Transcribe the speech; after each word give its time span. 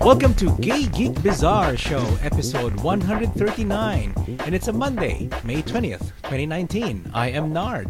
Welcome 0.00 0.34
to 0.34 0.50
Gay 0.60 0.86
Geek 0.86 1.22
Bizarre 1.22 1.76
Show, 1.76 2.04
episode 2.22 2.74
139, 2.80 4.14
and 4.44 4.54
it's 4.54 4.66
a 4.66 4.72
Monday, 4.72 5.28
May 5.44 5.62
20th, 5.62 6.10
2019. 6.24 7.12
I 7.14 7.28
am 7.30 7.52
Nard. 7.52 7.88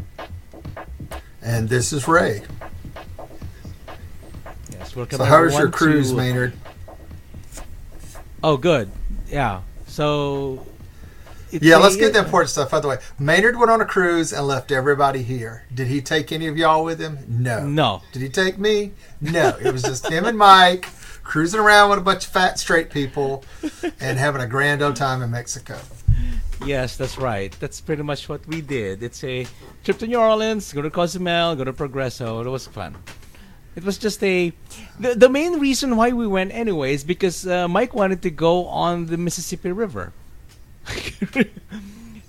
And 1.41 1.71
this 1.71 1.95
is 1.95 2.07
Ray. 2.07 2.43
Yes, 4.73 4.95
welcome 4.95 5.17
So, 5.17 5.25
how 5.25 5.43
was 5.43 5.57
your 5.57 5.71
cruise, 5.71 6.11
to- 6.11 6.17
Maynard? 6.19 6.53
Oh, 8.43 8.59
good. 8.59 8.91
Yeah. 9.31 9.63
So. 9.87 10.67
Yeah, 11.51 11.77
let's 11.77 11.97
get 11.97 12.13
the 12.13 12.21
important 12.21 12.51
stuff 12.51 12.73
out 12.73 12.79
of 12.79 12.83
the 12.83 12.89
way. 12.89 12.99
Maynard 13.19 13.59
went 13.59 13.71
on 13.71 13.81
a 13.81 13.85
cruise 13.85 14.33
and 14.33 14.47
left 14.47 14.71
everybody 14.71 15.23
here. 15.23 15.65
Did 15.73 15.87
he 15.87 16.01
take 16.01 16.33
any 16.33 16.47
of 16.47 16.57
y'all 16.57 16.85
with 16.85 17.01
him? 17.01 17.19
No. 17.29 17.67
No. 17.67 18.03
Did 18.13 18.23
he 18.23 18.29
take 18.29 18.59
me? 18.59 18.93
No. 19.21 19.57
It 19.61 19.73
was 19.73 19.83
just 19.83 20.09
him 20.09 20.25
and 20.25 20.37
Mike 20.37 20.87
cruising 21.29 21.61
around 21.61 21.91
with 21.91 21.99
a 21.99 22.03
bunch 22.03 22.25
of 22.27 22.33
fat, 22.33 22.59
straight 22.59 22.91
people 22.91 23.45
and 24.01 24.19
having 24.19 24.41
a 24.41 24.47
grand 24.47 24.81
old 24.81 24.97
time 24.97 25.23
in 25.23 25.31
Mexico. 25.31 25.79
Yes, 26.65 26.97
that's 26.97 27.19
right. 27.19 27.55
That's 27.61 27.81
pretty 27.81 28.03
much 28.03 28.29
what 28.29 28.47
we 28.49 28.61
did. 28.61 29.03
It's 29.03 29.23
a 29.23 29.47
trip 29.85 29.99
to 29.99 30.07
New 30.07 30.19
Orleans, 30.19 30.73
go 30.73 30.83
to 30.83 30.91
Cozumel, 30.91 31.55
go 31.55 31.65
to 31.65 31.73
Progreso. 31.73 32.45
It 32.45 32.49
was 32.49 32.67
fun. 32.67 32.97
It 33.77 33.85
was 33.85 33.97
just 33.97 34.25
a. 34.25 34.53
The, 34.99 35.15
the 35.15 35.29
main 35.29 35.61
reason 35.61 35.97
why 35.97 36.11
we 36.11 36.27
went 36.27 36.53
anyway 36.53 36.95
is 36.95 37.05
because 37.05 37.47
uh, 37.47 37.69
Mike 37.69 37.95
wanted 37.95 38.23
to 38.23 38.31
go 38.31 38.67
on 38.67 39.07
the 39.07 39.17
Mississippi 39.17 39.71
River. 39.71 40.13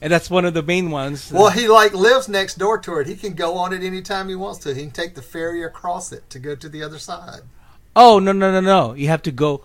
and 0.01 0.11
that's 0.11 0.29
one 0.29 0.45
of 0.45 0.53
the 0.53 0.63
main 0.63 0.91
ones. 0.91 1.31
Well, 1.31 1.49
he 1.49 1.67
like 1.67 1.93
lives 1.93 2.27
next 2.29 2.57
door 2.57 2.77
to 2.79 2.99
it. 2.99 3.07
He 3.07 3.15
can 3.15 3.33
go 3.33 3.57
on 3.57 3.73
it 3.73 3.83
anytime 3.83 4.29
he 4.29 4.35
wants 4.35 4.59
to. 4.59 4.73
He 4.73 4.81
can 4.81 4.91
take 4.91 5.15
the 5.15 5.21
ferry 5.21 5.63
across 5.63 6.11
it 6.11 6.29
to 6.29 6.39
go 6.39 6.55
to 6.55 6.69
the 6.69 6.83
other 6.83 6.99
side. 6.99 7.41
Oh 7.95 8.19
no 8.19 8.31
no 8.31 8.51
no 8.51 8.61
no! 8.61 8.93
You 8.93 9.07
have 9.09 9.21
to 9.23 9.31
go 9.31 9.63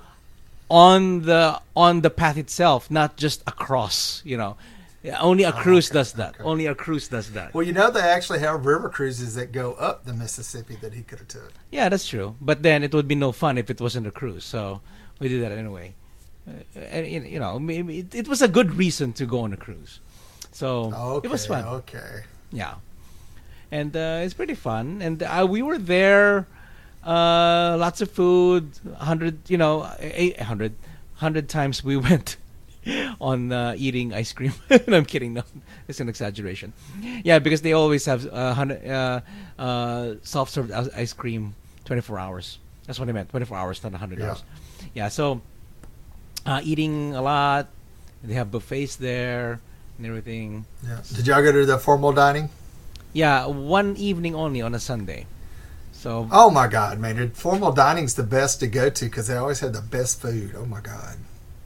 on 0.71 1.23
the 1.23 1.61
on 1.77 2.01
the 2.01 2.11
path 2.11 2.37
itself, 2.37 2.91
not 2.91 3.17
just 3.17 3.43
across. 3.47 4.23
You 4.25 4.37
know, 4.39 4.57
Yeah, 5.03 5.21
only 5.21 5.45
a 5.45 5.51
oh, 5.51 5.53
cruise 5.53 5.91
okay, 5.91 5.99
does 5.99 6.13
that. 6.15 6.35
okay. 6.35 6.43
Only 6.43 6.67
a 6.67 6.75
cruise 6.75 7.09
does 7.09 7.31
that. 7.33 7.53
Well, 7.55 7.63
you 7.63 7.73
know 7.73 7.91
they 7.91 8.01
actually 8.01 8.41
have 8.41 8.65
river 8.67 8.89
cruises 8.89 9.35
that 9.37 9.53
go 9.53 9.75
up 9.75 10.05
the 10.05 10.15
Mississippi 10.15 10.77
that 10.81 10.95
he 10.95 11.03
could 11.03 11.19
have 11.19 11.29
took. 11.29 11.53
Yeah, 11.71 11.89
that's 11.91 12.07
true. 12.09 12.35
But 12.41 12.63
then 12.63 12.83
it 12.83 12.93
would 12.95 13.07
be 13.07 13.15
no 13.15 13.31
fun 13.31 13.59
if 13.59 13.69
it 13.71 13.81
wasn't 13.81 14.07
a 14.07 14.11
cruise. 14.11 14.45
So 14.45 14.81
we 15.21 15.29
did 15.29 15.43
that 15.43 15.53
anyway. 15.53 15.95
Uh, 16.47 16.79
and, 16.79 17.27
you 17.27 17.39
know, 17.39 17.59
maybe 17.59 18.01
it, 18.01 18.15
it 18.15 18.29
was 18.29 18.43
a 18.43 18.49
good 18.49 18.75
reason 18.75 19.13
to 19.15 19.25
go 19.27 19.41
on 19.41 19.53
a 19.53 19.57
cruise. 19.57 20.01
So 20.53 20.93
Okay, 20.95 21.29
it 21.29 21.31
was 21.31 21.47
fun. 21.47 21.65
Okay. 21.65 22.23
Yeah, 22.53 22.75
and 23.73 23.97
uh, 23.97 24.21
it's 24.23 24.35
pretty 24.35 24.55
fun. 24.55 25.03
And 25.03 25.23
uh, 25.23 25.47
we 25.49 25.63
were 25.63 25.79
there. 25.79 26.47
Uh, 27.05 27.77
lots 27.79 28.01
of 28.01 28.11
food. 28.11 28.71
Hundred, 28.99 29.51
you 29.51 29.59
know, 29.59 29.91
eight 30.01 30.41
hundred, 30.41 30.75
hundred 31.15 31.49
times 31.49 31.83
we 31.83 31.97
went 32.09 32.37
on 33.21 33.51
uh, 33.51 33.75
eating 33.77 34.13
ice 34.15 34.33
cream. 34.33 34.53
no, 34.87 34.97
I'm 34.99 35.05
kidding. 35.05 35.35
No, 35.35 35.43
it's 35.89 35.99
an 36.01 36.09
exaggeration. 36.09 36.73
Yeah, 37.25 37.41
because 37.41 37.63
they 37.63 37.73
always 37.73 38.05
have 38.07 38.27
uh, 38.33 38.55
hundred 38.55 38.87
uh, 38.87 39.21
uh, 39.59 40.15
self-served 40.23 40.71
ice 40.71 40.89
ice 40.95 41.13
cream, 41.13 41.55
24 41.87 42.19
hours. 42.19 42.59
That's 42.87 43.01
what 43.01 43.09
I 43.09 43.13
meant. 43.13 43.31
24 43.31 43.57
hours, 43.57 43.83
not 43.83 43.93
100 43.93 44.19
Yeah. 44.19 44.27
hours. 44.29 44.45
Yeah. 44.95 45.09
So 45.09 45.41
uh, 46.47 46.61
eating 46.63 47.15
a 47.15 47.23
lot. 47.23 47.69
They 48.23 48.35
have 48.35 48.51
buffets 48.51 48.97
there 48.97 49.61
and 49.99 50.07
everything. 50.07 50.65
Yeah. 50.87 51.01
Did 51.15 51.27
y'all 51.27 51.43
go 51.43 51.53
to 51.53 51.67
the 51.67 51.79
formal 51.79 52.13
dining? 52.13 52.49
Yeah, 53.13 53.47
one 53.47 53.97
evening 53.97 54.35
only 54.35 54.61
on 54.63 54.75
a 54.75 54.81
Sunday. 54.81 55.27
So 55.93 56.29
Oh 56.33 56.51
my 56.51 56.67
God, 56.67 56.99
Maynard! 56.99 57.37
Formal 57.37 57.73
dining's 57.73 58.15
the 58.15 58.23
best 58.25 58.61
to 58.61 58.67
go 58.67 58.91
to 58.91 59.05
because 59.05 59.29
they 59.29 59.37
always 59.37 59.61
have 59.61 59.73
the 59.73 59.81
best 59.81 60.21
food. 60.21 60.55
Oh 60.57 60.67
my 60.67 60.81
God. 60.81 61.17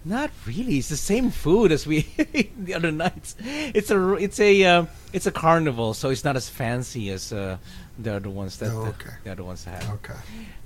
Not 0.08 0.30
really. 0.46 0.78
It's 0.78 0.88
the 0.88 0.96
same 0.96 1.30
food 1.30 1.70
as 1.72 1.86
we 1.86 2.00
the 2.58 2.74
other 2.74 2.90
nights. 2.90 3.36
It's 3.44 3.90
a 3.90 4.14
it's 4.14 4.40
a 4.40 4.64
uh, 4.64 4.86
it's 5.12 5.26
a 5.26 5.32
carnival, 5.32 5.94
so 5.94 6.10
it's 6.10 6.24
not 6.24 6.36
as 6.36 6.48
fancy 6.48 7.10
as 7.10 7.32
uh, 7.32 7.58
the 7.98 8.14
other 8.16 8.30
ones 8.30 8.58
that 8.58 8.70
Oh, 8.72 8.84
the- 8.84 8.90
okay. 8.90 9.14
the 9.24 9.30
other 9.32 9.44
ones 9.44 9.64
have. 9.64 9.84
Okay. 10.00 10.18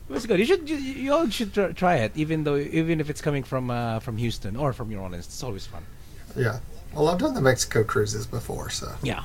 It 0.08 0.12
was 0.12 0.26
good. 0.26 0.38
You 0.38 0.47
should 0.47 0.69
you, 0.69 0.76
you 0.76 1.12
all 1.12 1.28
should 1.31 1.52
tr- 1.54 1.72
try 1.72 1.97
it, 1.97 2.12
even 2.16 2.44
though 2.44 2.56
even 2.56 3.00
if 3.00 3.08
it's 3.10 3.20
coming 3.22 3.42
from 3.44 3.70
uh, 3.70 3.98
from 4.00 4.16
Houston 4.16 4.56
or 4.56 4.72
from 4.72 4.88
New 4.88 4.98
Orleans. 4.98 5.26
It's 5.26 5.42
always 5.42 5.66
fun. 5.66 5.82
Yeah. 6.36 6.60
Well, 6.94 7.08
I've 7.08 7.19
done 7.19 7.32
the 7.34 7.41
Mexico 7.41 7.82
cruises 7.84 8.26
before, 8.26 8.69
so 8.69 8.92
Yeah, 9.02 9.25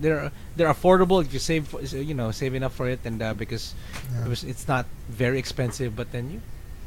they're 0.00 0.32
they're 0.56 0.68
affordable 0.72 1.22
if 1.24 1.32
you 1.32 1.38
save 1.38 1.70
you 1.92 2.14
know 2.14 2.30
save 2.32 2.54
enough 2.54 2.74
for 2.74 2.88
it, 2.88 3.00
and 3.04 3.22
uh, 3.22 3.34
because 3.34 3.74
Yeah. 4.12 4.24
it 4.26 4.28
was 4.28 4.42
it's 4.44 4.66
not 4.66 4.86
very 5.08 5.38
expensive, 5.38 5.94
but 5.94 6.10
then 6.10 6.30
you 6.30 6.40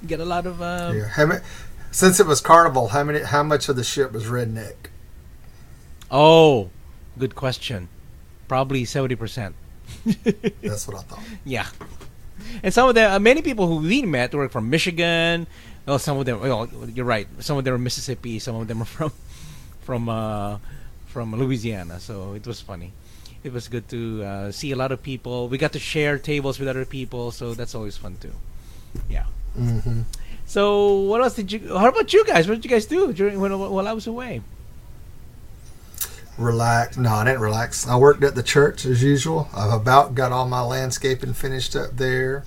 get 0.07 0.19
a 0.19 0.25
lot 0.25 0.45
of 0.45 0.61
uh, 0.61 0.91
yeah. 0.93 1.07
How 1.07 1.25
many, 1.25 1.39
since 1.95 2.19
it 2.19 2.27
was 2.27 2.41
carnival, 2.41 2.89
how 2.89 3.03
many? 3.03 3.21
How 3.21 3.41
much 3.43 3.69
of 3.69 3.75
the 3.77 3.83
ship 3.83 4.11
was 4.11 4.25
redneck? 4.25 4.91
Oh, 6.11 6.69
good 7.17 7.35
question. 7.35 7.87
Probably 8.47 8.83
seventy 8.85 9.15
percent. 9.15 9.55
That's 10.61 10.87
what 10.87 10.97
I 10.97 11.01
thought. 11.07 11.23
Yeah, 11.45 11.67
and 12.63 12.73
some 12.73 12.89
of 12.89 12.95
them, 12.95 13.11
uh, 13.11 13.19
many 13.19 13.41
people 13.41 13.67
who 13.67 13.77
we 13.87 14.01
met 14.03 14.33
were 14.33 14.49
from 14.49 14.69
Michigan. 14.69 15.47
Well, 15.85 15.99
some 15.99 16.17
of 16.17 16.25
them. 16.25 16.41
Well, 16.41 16.67
you're 16.93 17.05
right. 17.05 17.27
Some 17.39 17.57
of 17.57 17.63
them 17.63 17.73
are 17.73 17.77
Mississippi. 17.77 18.39
Some 18.39 18.55
of 18.55 18.67
them 18.67 18.81
are 18.81 18.85
from 18.97 19.11
from 19.81 20.09
uh, 20.09 20.57
from 21.07 21.33
Louisiana. 21.35 21.99
So 21.99 22.33
it 22.33 22.45
was 22.45 22.59
funny. 22.61 22.91
It 23.43 23.53
was 23.53 23.67
good 23.67 23.87
to 23.89 24.23
uh, 24.23 24.51
see 24.51 24.71
a 24.71 24.75
lot 24.75 24.91
of 24.91 25.01
people. 25.03 25.47
We 25.47 25.57
got 25.57 25.71
to 25.73 25.79
share 25.79 26.17
tables 26.17 26.59
with 26.59 26.67
other 26.67 26.85
people, 26.85 27.31
so 27.31 27.53
that's 27.53 27.75
always 27.75 27.95
fun 27.95 28.17
too. 28.19 28.33
Yeah. 29.09 29.25
hmm 29.55 30.01
So 30.45 31.01
what 31.01 31.21
else 31.21 31.35
did 31.35 31.51
you? 31.51 31.77
How 31.77 31.89
about 31.89 32.13
you 32.13 32.23
guys? 32.25 32.47
What 32.47 32.55
did 32.55 32.65
you 32.65 32.69
guys 32.69 32.85
do 32.85 33.11
during 33.13 33.39
when 33.39 33.57
while 33.57 33.87
I 33.87 33.93
was 33.93 34.07
away? 34.07 34.41
Relax. 36.37 36.97
No, 36.97 37.13
I 37.13 37.23
didn't 37.23 37.41
relax. 37.41 37.87
I 37.87 37.95
worked 37.95 38.23
at 38.23 38.35
the 38.35 38.43
church 38.43 38.85
as 38.85 39.01
usual. 39.01 39.49
I've 39.55 39.73
about 39.73 40.15
got 40.15 40.31
all 40.31 40.47
my 40.47 40.61
landscaping 40.61 41.33
finished 41.33 41.75
up 41.75 41.95
there. 41.95 42.43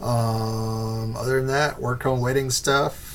Um, 0.00 1.14
other 1.16 1.38
than 1.38 1.48
that, 1.48 1.80
work 1.80 2.06
on 2.06 2.20
wedding 2.20 2.50
stuff. 2.50 3.09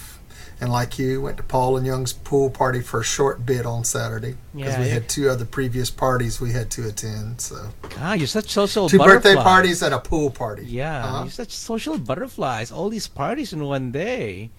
And 0.62 0.72
like 0.72 0.98
you, 0.98 1.22
went 1.22 1.36
to 1.38 1.44
Paul 1.44 1.76
and 1.76 1.86
Young's 1.86 2.14
pool 2.14 2.50
party 2.50 2.80
for 2.82 3.02
a 3.02 3.04
short 3.04 3.46
bit 3.46 3.66
on 3.66 3.84
Saturday 3.84 4.36
because 4.56 4.74
Yeah, 4.74 4.80
we 4.80 4.86
yeah. 4.88 4.94
had 4.94 5.10
two 5.10 5.30
other 5.30 5.44
previous 5.44 5.90
parties 5.90 6.40
we 6.40 6.54
had 6.54 6.72
to 6.72 6.88
attend. 6.88 7.42
So 7.42 7.70
Ah, 7.98 8.14
you're 8.14 8.26
such 8.28 8.50
social 8.52 8.88
two 8.88 8.98
birthday 8.98 9.36
parties 9.36 9.82
and 9.82 9.94
a 9.94 10.00
pool 10.00 10.30
party. 10.30 10.66
Yeah, 10.66 11.04
Uh-huh. 11.06 11.24
you're 11.24 11.32
such 11.32 11.52
social 11.52 11.98
butterflies. 11.98 12.72
All 12.72 12.88
these 12.90 13.08
parties 13.08 13.52
in 13.52 13.66
one 13.66 13.92
day. 13.92 14.50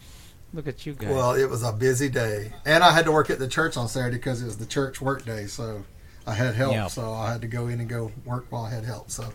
Look 0.52 0.66
at 0.68 0.84
you 0.86 0.92
guys. 0.92 1.08
Well, 1.10 1.32
it 1.34 1.48
was 1.48 1.62
a 1.62 1.72
busy 1.72 2.08
day, 2.08 2.52
and 2.64 2.84
I 2.84 2.92
had 2.92 3.04
to 3.06 3.12
work 3.12 3.30
at 3.30 3.38
the 3.38 3.48
church 3.48 3.76
on 3.76 3.88
Saturday 3.88 4.16
because 4.16 4.42
it 4.42 4.46
was 4.46 4.58
the 4.58 4.66
church 4.66 5.00
work 5.00 5.24
day. 5.24 5.46
So 5.46 5.84
I 6.26 6.34
had 6.34 6.54
help, 6.54 6.72
Yeah. 6.72 6.86
so 6.88 7.12
I 7.14 7.32
had 7.32 7.40
to 7.40 7.46
go 7.48 7.68
in 7.68 7.80
and 7.80 7.88
go 7.88 8.12
work 8.24 8.46
while 8.50 8.64
I 8.64 8.70
had 8.70 8.84
help. 8.84 9.10
So 9.10 9.32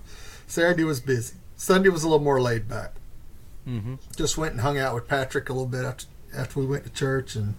Saturday 0.48 0.84
was 0.84 1.00
busy. 1.00 1.36
Sunday 1.56 1.90
was 1.90 2.04
a 2.04 2.08
little 2.08 2.24
more 2.24 2.40
laid 2.42 2.68
back. 2.70 2.94
hmm 3.66 3.96
Just 4.16 4.38
went 4.38 4.54
and 4.54 4.62
hung 4.62 4.78
out 4.78 4.94
with 4.96 5.08
Patrick 5.08 5.50
a 5.50 5.54
little 5.54 5.68
bit 5.68 5.86
after 5.86 6.06
after 6.36 6.60
we 6.60 6.66
went 6.66 6.84
to 6.86 6.90
church 6.92 7.36
and 7.36 7.56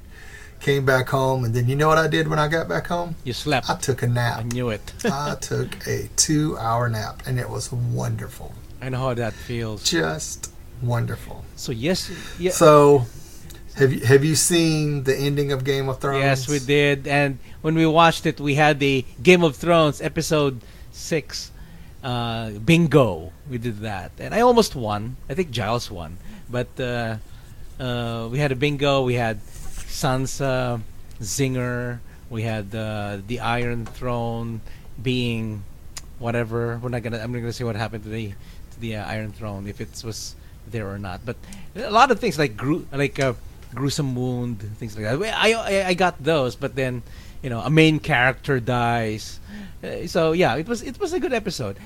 came 0.61 0.85
back 0.85 1.09
home. 1.09 1.45
And 1.45 1.55
then 1.55 1.69
you 1.69 1.77
know 1.77 1.89
what 1.89 1.99
I 1.99 2.09
did 2.09 2.29
when 2.29 2.39
I 2.39 2.49
got 2.49 2.69
back 2.69 2.87
home? 2.87 3.17
You 3.25 3.33
slept. 3.33 3.69
I 3.69 3.77
took 3.77 4.03
a 4.03 4.07
nap. 4.07 4.39
I 4.39 4.43
knew 4.45 4.69
it. 4.71 4.93
I 5.05 5.35
took 5.41 5.87
a 5.87 6.09
two-hour 6.17 6.89
nap, 6.89 7.23
and 7.27 7.39
it 7.39 7.49
was 7.51 7.73
wonderful. 7.73 8.55
I 8.81 8.89
know 8.89 8.99
how 8.99 9.15
that 9.15 9.33
feels. 9.33 9.83
Just 9.89 10.53
wonderful. 10.83 11.45
So 11.57 11.73
yes, 11.73 12.11
yeah, 12.39 12.53
So. 12.53 13.07
Have 13.77 13.91
you 13.91 14.05
have 14.05 14.23
you 14.23 14.35
seen 14.37 15.05
the 15.05 15.17
ending 15.17 15.51
of 15.51 15.65
Game 15.65 15.89
of 15.89 15.99
Thrones? 15.99 16.21
yes, 16.21 16.47
we 16.47 16.59
did. 16.59 17.07
And 17.09 17.39
when 17.63 17.75
we 17.75 17.87
watched 17.87 18.27
it, 18.27 18.39
we 18.39 18.55
had 18.55 18.79
the 18.81 19.03
Game 19.23 19.43
of 19.43 19.57
Thrones 19.57 20.03
episode 20.03 20.61
six 20.91 21.51
uh, 22.05 22.51
bingo. 22.51 23.33
We 23.49 23.57
did 23.57 23.79
that, 23.79 24.13
and 24.19 24.35
I 24.35 24.41
almost 24.43 24.77
won. 24.77 25.17
I 25.31 25.33
think 25.33 25.53
Giles 25.53 25.91
won, 25.91 26.19
but 26.51 26.69
uh, 26.79 27.17
uh, 27.83 28.29
we 28.31 28.39
had 28.39 28.53
a 28.53 28.57
bingo. 28.57 29.03
We 29.03 29.15
had 29.15 29.41
Sansa, 29.45 30.81
Zinger. 31.21 31.99
We 32.31 32.43
had 32.43 32.75
uh, 32.75 33.19
the 33.27 33.41
Iron 33.41 33.87
Throne 33.87 34.61
being 35.03 35.65
whatever. 36.19 36.79
We're 36.81 36.91
not 36.91 37.03
gonna. 37.03 37.19
I'm 37.19 37.33
not 37.33 37.41
gonna 37.41 37.53
say 37.53 37.65
what 37.65 37.75
happened 37.75 38.05
to 38.05 38.11
the 38.11 38.29
to 38.31 38.81
the 38.81 38.97
uh, 38.97 39.05
Iron 39.07 39.33
Throne 39.33 39.67
if 39.67 39.81
it 39.81 40.03
was 40.05 40.37
there 40.71 40.89
or 40.89 40.99
not. 40.99 41.27
But 41.27 41.37
a 41.75 41.91
lot 41.91 42.11
of 42.11 42.21
things 42.21 42.39
like 42.39 42.57
gru- 42.57 42.87
like 42.93 43.19
uh, 43.19 43.35
gruesome 43.75 44.15
wound, 44.15 44.61
things 44.79 44.97
like 44.97 45.05
that. 45.05 45.35
I, 45.35 45.53
I 45.53 45.89
I 45.89 45.95
got 45.95 46.23
those, 46.23 46.55
but 46.55 46.77
then 46.77 47.03
you 47.43 47.51
know 47.51 47.61
a 47.61 47.71
main 47.71 47.99
character 47.99 48.61
dies. 48.61 49.41
Uh, 49.83 50.07
so 50.07 50.33
yeah, 50.33 50.55
it 50.55 50.69
was 50.69 50.83
it 50.83 51.01
was 51.01 51.13
a 51.13 51.19
good 51.21 51.33
episode. 51.33 51.77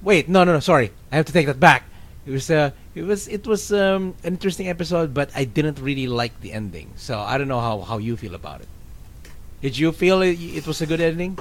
Wait, 0.00 0.28
no, 0.28 0.44
no, 0.44 0.52
no. 0.52 0.60
Sorry, 0.60 0.92
I 1.10 1.16
have 1.16 1.26
to 1.26 1.32
take 1.32 1.46
that 1.46 1.58
back. 1.58 1.82
It 2.26 2.30
was 2.30 2.50
uh, 2.50 2.70
it 2.94 3.02
was 3.04 3.28
it 3.28 3.46
was 3.46 3.72
um, 3.72 4.14
an 4.24 4.32
interesting 4.34 4.68
episode, 4.68 5.12
but 5.12 5.30
I 5.34 5.44
didn't 5.44 5.78
really 5.78 6.06
like 6.06 6.40
the 6.40 6.52
ending. 6.52 6.92
So 6.96 7.20
I 7.20 7.36
don't 7.38 7.48
know 7.48 7.60
how 7.60 7.80
how 7.80 7.98
you 7.98 8.16
feel 8.16 8.34
about 8.34 8.60
it. 8.62 8.68
Did 9.60 9.76
you 9.78 9.92
feel 9.92 10.20
it, 10.22 10.40
it 10.40 10.66
was 10.66 10.80
a 10.80 10.86
good 10.86 11.00
ending? 11.00 11.38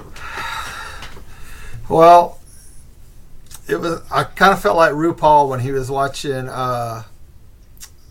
Well, 1.89 2.39
it 3.67 3.75
was. 3.77 4.01
I 4.11 4.23
kind 4.23 4.53
of 4.53 4.61
felt 4.61 4.77
like 4.77 4.91
RuPaul 4.91 5.49
when 5.49 5.59
he 5.59 5.71
was 5.71 5.89
watching 5.91 6.47
uh, 6.49 7.03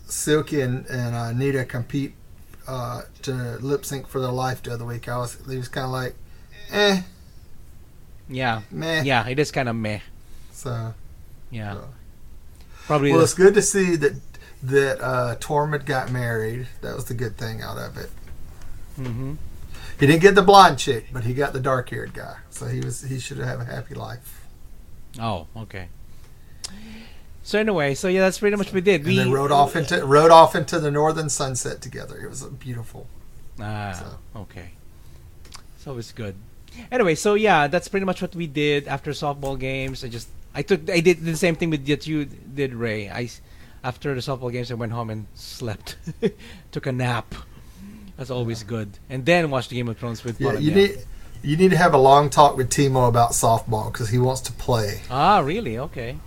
Silky 0.07 0.61
and, 0.61 0.85
and 0.87 1.15
uh, 1.15 1.31
Nina 1.31 1.65
compete 1.65 2.13
uh, 2.67 3.01
to 3.23 3.33
lip 3.61 3.85
sync 3.85 4.07
for 4.07 4.21
their 4.21 4.31
life 4.31 4.61
the 4.63 4.73
other 4.73 4.85
week. 4.85 5.07
I 5.07 5.17
was. 5.17 5.37
He 5.49 5.57
was 5.57 5.67
kind 5.67 5.85
of 5.85 5.91
like, 5.91 6.15
eh, 6.71 7.01
Yeah. 8.29 8.61
meh. 8.71 9.01
Yeah, 9.03 9.27
it 9.27 9.39
is 9.39 9.51
kind 9.51 9.69
of 9.69 9.75
meh. 9.75 9.99
So, 10.51 10.93
Yeah. 11.49 11.73
So. 11.73 11.87
Probably. 12.87 13.09
well, 13.11 13.19
the- 13.19 13.23
it's 13.25 13.33
good 13.33 13.53
to 13.55 13.61
see 13.61 13.95
that 13.97 14.13
that 14.63 15.01
uh, 15.01 15.35
Tormund 15.39 15.85
got 15.85 16.11
married. 16.11 16.67
That 16.81 16.95
was 16.95 17.05
the 17.05 17.13
good 17.13 17.37
thing 17.37 17.61
out 17.61 17.77
of 17.77 17.97
it. 17.97 18.09
Mm-hmm. 18.99 19.33
He 19.99 20.07
didn't 20.07 20.21
get 20.21 20.35
the 20.35 20.41
blonde 20.41 20.79
chick, 20.79 21.07
but 21.13 21.23
he 21.23 21.33
got 21.33 21.53
the 21.53 21.59
dark 21.59 21.89
haired 21.89 22.13
guy. 22.13 22.37
So 22.49 22.67
he 22.67 22.79
was. 22.81 23.01
He 23.01 23.19
should 23.19 23.37
have 23.39 23.59
a 23.61 23.65
happy 23.65 23.93
life. 23.95 24.45
Oh, 25.19 25.47
okay. 25.57 25.87
So 27.43 27.59
anyway, 27.59 27.93
so 27.93 28.07
yeah, 28.07 28.21
that's 28.21 28.39
pretty 28.39 28.55
much 28.55 28.67
what 28.67 28.73
we 28.75 28.81
did. 28.81 29.01
And 29.01 29.07
we 29.07 29.17
they 29.17 29.29
rode 29.29 29.51
off 29.51 29.75
into 29.75 30.05
rode 30.05 30.31
off 30.31 30.55
into 30.55 30.79
the 30.79 30.89
northern 30.91 31.29
sunset 31.29 31.81
together. 31.81 32.17
It 32.17 32.29
was 32.29 32.43
beautiful. 32.43 33.07
Ah, 33.59 33.91
So. 34.33 34.39
okay. 34.41 34.71
So 35.77 35.97
it's 35.97 36.11
good. 36.13 36.35
Anyway, 36.91 37.15
so 37.15 37.33
yeah, 37.35 37.67
that's 37.67 37.87
pretty 37.87 38.05
much 38.05 38.21
what 38.21 38.33
we 38.35 38.47
did 38.47 38.87
after 38.87 39.11
softball 39.11 39.59
games. 39.59 40.03
I 40.03 40.07
just 40.07 40.29
I 40.55 40.61
took 40.61 40.89
I 40.89 40.99
did 40.99 41.23
the 41.23 41.35
same 41.35 41.55
thing 41.55 41.69
with 41.69 41.85
that 41.87 42.05
you 42.07 42.25
did, 42.25 42.73
Ray. 42.73 43.09
I 43.09 43.23
s- 43.23 43.41
after 43.83 44.13
the 44.13 44.21
softball 44.21 44.51
games, 44.51 44.71
I 44.71 44.75
went 44.75 44.91
home 44.91 45.09
and 45.09 45.27
slept, 45.33 45.97
took 46.71 46.85
a 46.85 46.91
nap. 46.91 47.35
That's 48.17 48.29
always 48.29 48.63
good. 48.63 48.89
And 49.09 49.25
then 49.25 49.49
watched 49.49 49.69
the 49.69 49.75
Game 49.75 49.89
of 49.89 49.97
Thrones 49.97 50.23
with 50.23 50.39
Yeah, 50.39 50.51
Paul 50.51 50.59
you 50.59 50.71
need 50.71 50.97
you 51.41 51.57
need 51.57 51.71
to 51.71 51.77
have 51.77 51.93
a 51.93 51.97
long 51.97 52.29
talk 52.29 52.55
with 52.55 52.69
Timo 52.69 53.09
about 53.09 53.31
softball 53.31 53.91
because 53.91 54.09
he 54.09 54.17
wants 54.17 54.41
to 54.41 54.53
play. 54.53 55.01
Ah, 55.09 55.39
really? 55.39 55.77
Okay. 55.77 56.17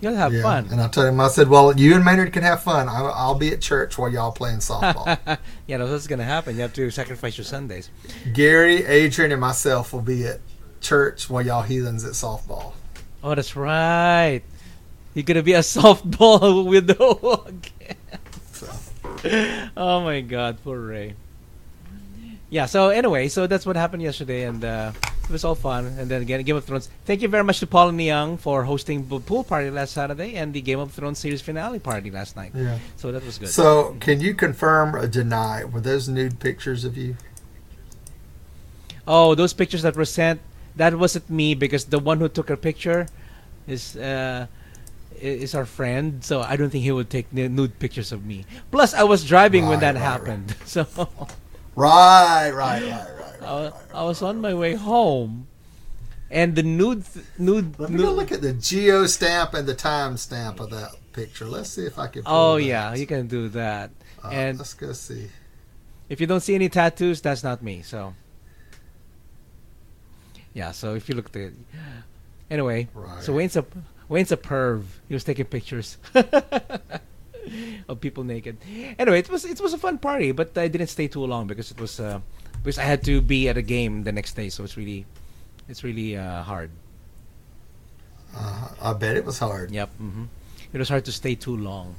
You'll 0.00 0.14
have 0.14 0.32
yeah. 0.32 0.42
fun. 0.42 0.68
And 0.70 0.80
I 0.80 0.88
told 0.88 1.08
him, 1.08 1.18
I 1.18 1.28
said, 1.28 1.48
"Well, 1.48 1.76
you 1.76 1.94
and 1.94 2.04
Maynard 2.04 2.32
can 2.32 2.42
have 2.44 2.62
fun. 2.62 2.88
I'll, 2.88 3.10
I'll 3.12 3.34
be 3.34 3.50
at 3.50 3.60
church 3.60 3.98
while 3.98 4.10
y'all 4.10 4.30
playing 4.30 4.58
softball. 4.58 5.38
yeah, 5.66 5.76
no, 5.78 5.88
that's 5.88 6.06
gonna 6.06 6.24
happen. 6.24 6.54
You 6.54 6.62
have 6.62 6.74
to 6.74 6.90
sacrifice 6.90 7.36
your 7.36 7.44
Sundays. 7.44 7.90
Gary, 8.32 8.84
Adrian, 8.84 9.32
and 9.32 9.40
myself 9.40 9.92
will 9.92 10.02
be 10.02 10.24
at 10.26 10.40
church 10.80 11.28
while 11.28 11.44
y'all 11.44 11.62
heathens 11.62 12.04
at 12.04 12.12
softball." 12.12 12.74
Oh, 13.22 13.34
that's 13.34 13.56
right. 13.56 14.42
You're 15.14 15.24
gonna 15.24 15.42
be 15.42 15.54
a 15.54 15.60
softball 15.76 16.64
widow 16.66 17.44
again. 17.46 17.96
Oh 19.76 20.02
my 20.04 20.20
God, 20.20 20.58
poor 20.62 20.78
Ray. 20.78 21.14
Yeah. 22.50 22.66
So 22.66 22.88
anyway, 22.90 23.28
so 23.28 23.46
that's 23.46 23.66
what 23.66 23.76
happened 23.76 24.02
yesterday, 24.02 24.44
and 24.44 24.64
uh, 24.64 24.92
it 25.24 25.30
was 25.30 25.44
all 25.44 25.54
fun. 25.56 25.86
And 25.86 26.08
then 26.08 26.22
again, 26.22 26.42
Game 26.42 26.56
of 26.56 26.64
Thrones. 26.64 26.88
Thank 27.04 27.22
you 27.22 27.28
very 27.28 27.42
much 27.44 27.58
to 27.60 27.66
Paul 27.66 27.88
and 27.90 28.00
Young 28.00 28.36
for 28.38 28.64
hosting 28.64 29.06
the 29.08 29.18
pool 29.20 29.42
party 29.44 29.70
last 29.70 29.92
Saturday 29.92 30.34
and 30.36 30.54
the 30.54 30.60
Game 30.60 30.78
of 30.78 30.92
Thrones 30.92 31.18
series 31.18 31.42
finale 31.42 31.78
party 31.80 32.10
last 32.10 32.36
night. 32.36 32.52
yeah. 32.54 32.78
So 32.96 33.10
that 33.12 33.24
was 33.24 33.38
good. 33.38 33.48
So, 33.48 33.96
can 34.00 34.20
you 34.20 34.34
confirm 34.34 34.94
or 34.94 35.06
deny? 35.08 35.64
Were 35.64 35.80
those 35.80 36.08
nude 36.08 36.38
pictures 36.40 36.84
of 36.84 36.96
you? 36.96 37.16
Oh, 39.06 39.34
those 39.34 39.52
pictures 39.52 39.82
that 39.82 39.96
were 39.96 40.04
sent, 40.04 40.40
that 40.78 40.96
wasn't 40.96 41.28
me 41.28 41.54
because 41.54 41.84
the 41.86 41.98
one 41.98 42.18
who 42.18 42.28
took 42.28 42.50
a 42.50 42.56
picture 42.56 43.06
is 43.66 43.96
uh, 43.96 44.46
is 45.20 45.54
our 45.54 45.66
friend. 45.66 46.24
So 46.24 46.40
I 46.40 46.56
don't 46.56 46.70
think 46.70 46.84
he 46.84 46.92
would 46.92 47.10
take 47.10 47.26
n- 47.36 47.54
nude 47.54 47.78
pictures 47.78 48.10
of 48.10 48.24
me. 48.24 48.46
Plus, 48.70 48.94
I 48.94 49.02
was 49.02 49.24
driving 49.26 49.66
when 49.66 49.80
that 49.80 49.94
right, 49.94 50.02
happened, 50.02 50.56
so 50.64 50.86
Right, 51.74 52.50
right, 52.50 52.82
right, 52.82 53.08
right. 53.20 53.42
I, 53.42 53.72
I 53.94 54.02
was 54.04 54.22
on 54.22 54.40
my 54.40 54.54
way 54.54 54.74
home, 54.74 55.46
and 56.30 56.56
the 56.56 56.62
nude 56.62 57.04
nude. 57.38 57.78
Let 57.78 57.90
me 57.90 57.98
nude 58.02 58.16
look 58.16 58.32
at 58.32 58.42
the 58.42 58.52
geo 58.54 59.06
stamp 59.06 59.54
and 59.54 59.66
the 59.66 59.74
time 59.74 60.16
stamp 60.16 60.58
of 60.58 60.70
that 60.70 60.90
picture. 61.12 61.44
Let's 61.46 61.70
see 61.70 61.86
if 61.86 61.98
I 61.98 62.08
can. 62.08 62.22
Oh 62.26 62.56
yeah, 62.56 62.94
you 62.94 63.06
can 63.06 63.26
do 63.28 63.48
that. 63.50 63.90
Uh, 64.24 64.30
and 64.30 64.58
let's 64.58 64.74
go 64.74 64.92
see. 64.92 65.30
if 66.08 66.20
you 66.20 66.26
don't 66.26 66.40
see 66.40 66.54
any 66.54 66.68
tattoos, 66.68 67.20
that's 67.20 67.44
not 67.44 67.62
me. 67.62 67.82
So 67.82 68.14
yeah. 70.54 70.72
So 70.72 70.94
if 70.94 71.08
you 71.08 71.14
look 71.14 71.26
at 71.26 71.32
the 71.32 71.52
anyway, 72.50 72.88
Right. 72.94 73.22
So 73.22 73.32
Wayne's 73.32 73.56
a 73.56 73.64
Wayne's 74.08 74.32
a 74.32 74.36
perv. 74.36 74.84
He 75.08 75.14
was 75.14 75.24
taking 75.24 75.44
pictures 75.46 75.98
of 77.88 78.00
people 78.00 78.24
naked. 78.24 78.56
Anyway, 78.98 79.18
it 79.20 79.30
was 79.30 79.44
it 79.44 79.60
was 79.60 79.72
a 79.72 79.78
fun 79.78 79.98
party, 79.98 80.32
but 80.32 80.56
I 80.56 80.68
didn't 80.68 80.88
stay 80.88 81.08
too 81.08 81.24
long 81.24 81.46
because 81.46 81.70
it 81.70 81.80
was 81.80 82.00
uh, 82.00 82.20
because 82.62 82.78
I 82.78 82.84
had 82.84 83.04
to 83.04 83.20
be 83.20 83.48
at 83.48 83.56
a 83.56 83.62
game 83.62 84.04
the 84.04 84.12
next 84.12 84.34
day, 84.34 84.48
so 84.48 84.64
it's 84.64 84.76
really 84.76 85.06
it's 85.68 85.84
really 85.84 86.16
uh, 86.16 86.42
hard. 86.42 86.70
Uh, 88.34 88.68
I 88.82 88.92
bet 88.92 89.16
it 89.16 89.24
was 89.24 89.38
hard. 89.38 89.70
Yep. 89.70 89.88
hmm 89.96 90.24
It 90.72 90.78
was 90.78 90.88
hard 90.88 91.04
to 91.06 91.12
stay 91.12 91.34
too 91.34 91.56
long. 91.56 91.94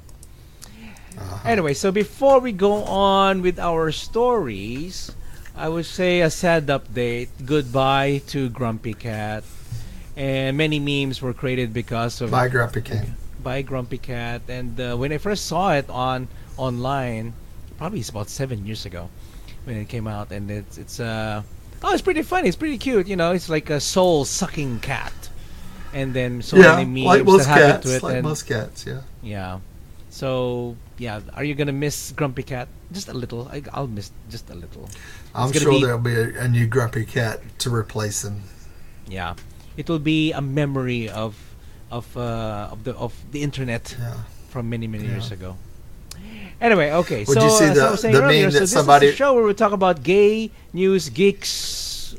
Uh-huh. 1.18 1.50
Anyway, 1.50 1.74
so 1.74 1.92
before 1.92 2.40
we 2.40 2.52
go 2.54 2.84
on 2.86 3.42
with 3.42 3.58
our 3.60 3.92
stories, 3.92 5.12
I 5.60 5.68
would 5.68 5.86
say 5.86 6.22
a 6.22 6.30
sad 6.30 6.68
update. 6.68 7.28
Goodbye 7.46 8.22
to 8.28 8.48
Grumpy 8.50 8.94
Cat. 8.94 9.44
And 10.16 10.56
many 10.56 10.80
memes 10.80 11.22
were 11.22 11.34
created 11.34 11.74
because 11.74 12.22
of 12.22 12.32
By 12.32 12.48
Grumpy 12.48 12.82
King. 12.82 13.14
by 13.44 13.62
Grumpy 13.62 13.98
Cat. 13.98 14.44
And 14.48 14.80
uh, 14.80 14.96
when 14.96 15.12
I 15.12 15.18
first 15.18 15.48
saw 15.48 15.74
it 15.74 15.90
on 15.90 16.30
online, 16.56 17.34
probably 17.78 18.00
it's 18.00 18.08
about 18.10 18.30
seven 18.30 18.66
years 18.66 18.86
ago 18.86 19.10
when 19.66 19.76
it 19.76 19.90
came 19.90 20.08
out, 20.08 20.32
and 20.32 20.50
it's 20.50 20.78
it's 20.78 21.00
uh 21.00 21.44
oh 21.84 21.92
it's 21.92 22.02
pretty 22.02 22.22
funny. 22.22 22.48
It's 22.48 22.58
pretty 22.58 22.78
cute. 22.78 23.08
You 23.08 23.18
know, 23.18 23.34
it's 23.34 23.50
like 23.50 23.70
a 23.70 23.82
soul 23.82 24.24
sucking 24.24 24.80
cat. 24.80 25.14
And 25.94 26.14
then 26.14 26.42
so 26.42 26.56
yeah, 26.56 26.76
many 26.78 26.86
memes 26.86 27.06
like 27.06 27.26
most 27.26 27.48
that 27.48 27.60
happened 27.60 27.84
to 27.84 27.96
it, 27.98 28.04
like 28.04 28.16
and 28.16 28.24
most 28.24 28.44
cats. 28.44 28.86
Yeah. 28.86 29.02
yeah. 29.22 29.60
So 30.10 30.76
yeah, 30.98 31.22
are 31.34 31.44
you 31.44 31.54
gonna 31.56 31.72
miss 31.74 32.12
Grumpy 32.12 32.44
Cat? 32.44 32.68
Just 32.92 33.08
a 33.10 33.14
little. 33.14 33.48
I, 33.50 33.62
I'll 33.74 33.88
miss 33.88 34.12
just 34.30 34.50
a 34.50 34.56
little. 34.56 34.90
I'm 35.36 35.52
sure 35.54 35.72
be- 35.72 35.82
there'll 35.84 36.00
be 36.00 36.16
a, 36.16 36.42
a 36.42 36.48
new 36.48 36.66
Grumpy 36.66 37.06
Cat 37.06 37.40
to 37.60 37.70
replace 37.74 38.24
him. 38.26 38.42
Yeah, 39.08 39.36
it 39.78 39.88
will 39.88 40.00
be 40.02 40.32
a 40.34 40.42
memory 40.42 41.10
of 41.10 41.38
of 41.92 42.06
uh, 42.18 42.70
of 42.72 42.84
the 42.84 42.96
of 42.96 43.14
the 43.32 43.42
internet 43.44 43.96
Yeah. 44.00 44.16
from 44.50 44.70
many 44.70 44.88
many 44.88 45.06
years 45.06 45.32
ago. 45.32 45.58
Anyway, 46.60 46.92
okay. 46.92 47.24
Would 47.24 47.38
so 47.38 47.44
you 47.46 47.50
see 47.52 47.66
as 47.66 47.78
the- 47.78 47.86
I 47.86 47.92
was 47.92 48.02
saying 48.02 48.14
the 48.16 48.24
earlier, 48.24 48.44
meme 48.44 48.52
so 48.52 48.54
that 48.58 48.60
this 48.66 48.72
somebody- 48.74 49.08
is 49.08 49.14
a 49.14 49.18
show 49.18 49.34
where 49.34 49.44
we 49.46 49.54
talk 49.54 49.72
about 49.72 50.04
gay 50.04 50.52
news, 50.74 51.08
geeks. 51.10 52.16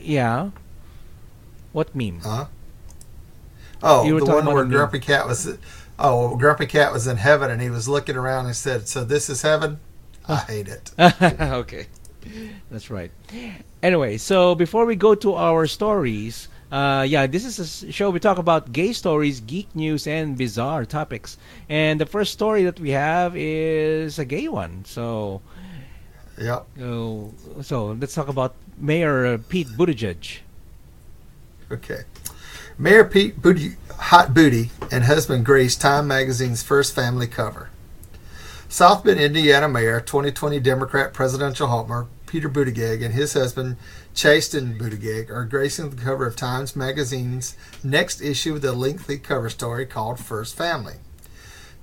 Yeah. 0.00 0.50
What 1.72 1.94
meme? 1.94 2.20
Huh? 2.20 2.46
Oh, 3.82 4.18
the 4.18 4.24
one 4.24 4.46
where. 4.46 4.64
Grumpy 4.64 5.00
Cat 5.00 5.26
was. 5.26 5.58
Oh, 5.98 6.36
Grumpy 6.36 6.66
Cat 6.66 6.92
was 6.92 7.06
in 7.06 7.16
heaven, 7.16 7.50
and 7.50 7.60
he 7.60 7.70
was 7.70 7.88
looking 7.88 8.16
around 8.16 8.46
and 8.46 8.56
said, 8.56 8.88
"So 8.88 9.04
this 9.04 9.28
is 9.28 9.42
heaven? 9.42 9.80
I 10.28 10.36
hate 10.36 10.68
it." 10.68 10.92
okay. 10.98 11.86
That's 12.70 12.90
right. 12.90 13.10
Anyway, 13.82 14.16
so 14.16 14.54
before 14.54 14.84
we 14.84 14.96
go 14.96 15.14
to 15.14 15.34
our 15.34 15.66
stories, 15.66 16.48
uh, 16.72 17.06
yeah, 17.08 17.26
this 17.26 17.44
is 17.44 17.84
a 17.84 17.92
show 17.92 18.10
we 18.10 18.18
talk 18.18 18.38
about 18.38 18.72
gay 18.72 18.92
stories, 18.92 19.40
geek 19.40 19.74
news, 19.74 20.06
and 20.06 20.36
bizarre 20.36 20.84
topics. 20.84 21.38
And 21.68 22.00
the 22.00 22.06
first 22.06 22.32
story 22.32 22.64
that 22.64 22.80
we 22.80 22.90
have 22.90 23.36
is 23.36 24.18
a 24.18 24.24
gay 24.24 24.48
one. 24.48 24.84
So, 24.84 25.40
yeah. 26.36 26.62
uh, 26.80 27.62
so 27.62 27.96
let's 28.00 28.14
talk 28.14 28.28
about 28.28 28.54
Mayor 28.78 29.38
Pete 29.38 29.68
Buttigieg. 29.68 30.38
Okay. 31.70 32.02
Mayor 32.78 33.04
Pete 33.04 33.40
Booty, 33.40 33.76
Hot 33.90 34.34
Booty 34.34 34.70
and 34.92 35.04
husband 35.04 35.46
Grace 35.46 35.76
Time 35.76 36.06
Magazine's 36.06 36.62
first 36.62 36.94
family 36.94 37.26
cover. 37.26 37.70
South 38.68 39.02
Bend, 39.02 39.18
Indiana 39.18 39.66
Mayor, 39.66 39.98
2020 39.98 40.60
Democrat 40.60 41.14
presidential 41.14 41.68
hopper 41.68 42.06
Peter 42.26 42.50
Buttigieg 42.50 43.02
and 43.02 43.14
his 43.14 43.32
husband 43.32 43.78
Chasten 44.14 44.78
Buttigieg 44.78 45.30
are 45.30 45.46
gracing 45.46 45.88
the 45.88 46.02
cover 46.02 46.26
of 46.26 46.36
Times 46.36 46.76
Magazine's 46.76 47.56
next 47.82 48.20
issue 48.20 48.52
with 48.52 48.64
a 48.66 48.72
lengthy 48.72 49.16
cover 49.16 49.48
story 49.48 49.86
called 49.86 50.20
First 50.20 50.54
Family. 50.54 50.96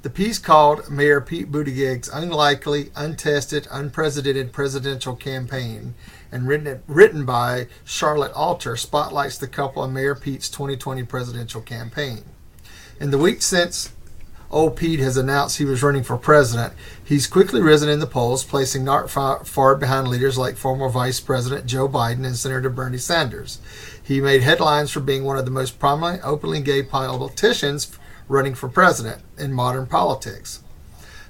The 0.04 0.12
piece 0.12 0.38
called 0.38 0.92
Mayor 0.92 1.22
Pete 1.22 1.52
Buttigieg's 1.52 2.10
Unlikely, 2.10 2.92
Untested, 2.96 3.68
Unprecedented 3.72 4.54
Presidential 4.54 5.16
Campaign 5.16 5.96
and 6.34 6.48
written, 6.48 6.82
written 6.88 7.26
by 7.26 7.68
Charlotte 7.86 8.34
Alter 8.34 8.76
spotlights 8.76 9.38
the 9.38 9.48
couple 9.48 9.84
and 9.84 9.94
Mayor 9.94 10.16
Pete's 10.16 10.50
2020 10.50 11.04
presidential 11.04 11.62
campaign. 11.62 12.24
In 13.00 13.12
the 13.12 13.20
week 13.20 13.44
since 13.44 13.92
old 14.50 14.76
Pete 14.76 15.00
has 15.00 15.16
announced 15.16 15.58
he 15.58 15.66
was 15.66 15.84
running 15.84 16.04
for 16.04 16.18
president, 16.18 16.74
he's 17.04 17.28
quickly 17.28 17.62
risen 17.62 17.88
in 17.88 18.00
the 18.00 18.08
polls, 18.08 18.44
placing 18.44 18.84
not 18.84 19.10
far 19.10 19.76
behind 19.76 20.08
leaders 20.08 20.38
like 20.38 20.58
former 20.58 20.90
Vice 20.90 21.20
President 21.20 21.68
Joe 21.68 21.88
Biden 21.88 22.26
and 22.26 22.36
Senator 22.36 22.70
Bernie 22.70 22.98
Sanders. 22.98 23.60
He 24.02 24.20
made 24.20 24.42
headlines 24.42 24.90
for 24.90 25.02
being 25.02 25.24
one 25.24 25.38
of 25.38 25.46
the 25.46 25.52
most 25.52 25.80
prominent 25.80 26.24
openly 26.24 26.62
gay 26.62 26.82
politicians 26.82 27.98
running 28.28 28.56
for 28.56 28.70
president 28.70 29.22
in 29.38 29.54
modern 29.54 29.86
politics. 29.86 30.64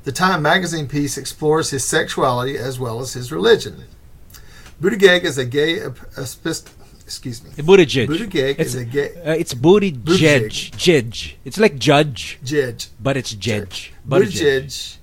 The 0.03 0.11
Time 0.11 0.41
magazine 0.41 0.87
piece 0.87 1.17
explores 1.17 1.71
his 1.71 1.83
sexuality 1.83 2.57
as 2.57 2.79
well 2.79 2.99
as 2.99 3.13
his 3.13 3.31
religion. 3.31 3.85
Buttigieg 4.83 5.23
is 5.23 5.37
a 5.37 5.45
gay 5.45 5.79
aspist. 5.79 6.69
Excuse 7.05 7.41
me. 7.41 7.51
Buttigieg. 7.51 8.07
Buttigieg 8.07 8.55
It's, 8.59 8.73
is 8.73 8.81
a 8.81 8.83
gay 8.83 9.15
uh, 9.25 9.31
it's 9.31 9.53
Buttigieg. 9.53 10.75
judge. 10.75 11.37
It's 11.45 11.57
like 11.57 11.77
judge, 11.77 12.37
judge. 12.43 12.89
but 12.99 13.15
it's 13.15 13.31
judge. 13.31 13.93
Buttigieg. 14.05 14.97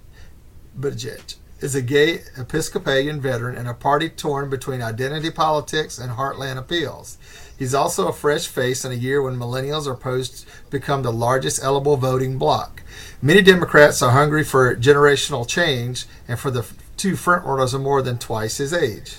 Buttigieg, 0.78 1.36
is 1.60 1.74
a 1.74 1.80
gay 1.80 2.20
Episcopalian 2.36 3.22
veteran 3.22 3.56
and 3.56 3.68
a 3.68 3.74
party 3.74 4.10
torn 4.10 4.50
between 4.50 4.82
identity 4.82 5.30
politics 5.30 5.98
and 5.98 6.12
heartland 6.12 6.58
appeals. 6.58 7.16
He's 7.58 7.74
also 7.74 8.08
a 8.08 8.12
fresh 8.12 8.46
face 8.48 8.84
in 8.84 8.92
a 8.92 8.94
year 9.06 9.22
when 9.22 9.36
millennials 9.36 9.86
are 9.86 9.94
poised 9.94 10.40
to 10.40 10.46
become 10.70 11.02
the 11.02 11.12
largest 11.12 11.62
eligible 11.62 11.96
voting 11.96 12.36
bloc. 12.36 12.82
Many 13.22 13.40
Democrats 13.40 14.02
are 14.02 14.12
hungry 14.12 14.44
for 14.44 14.76
generational 14.76 15.48
change, 15.48 16.04
and 16.28 16.38
for 16.38 16.50
the 16.50 16.66
two 16.98 17.12
frontrunners 17.12 17.72
are 17.72 17.78
more 17.78 18.02
than 18.02 18.18
twice 18.18 18.58
his 18.58 18.74
age. 18.74 19.16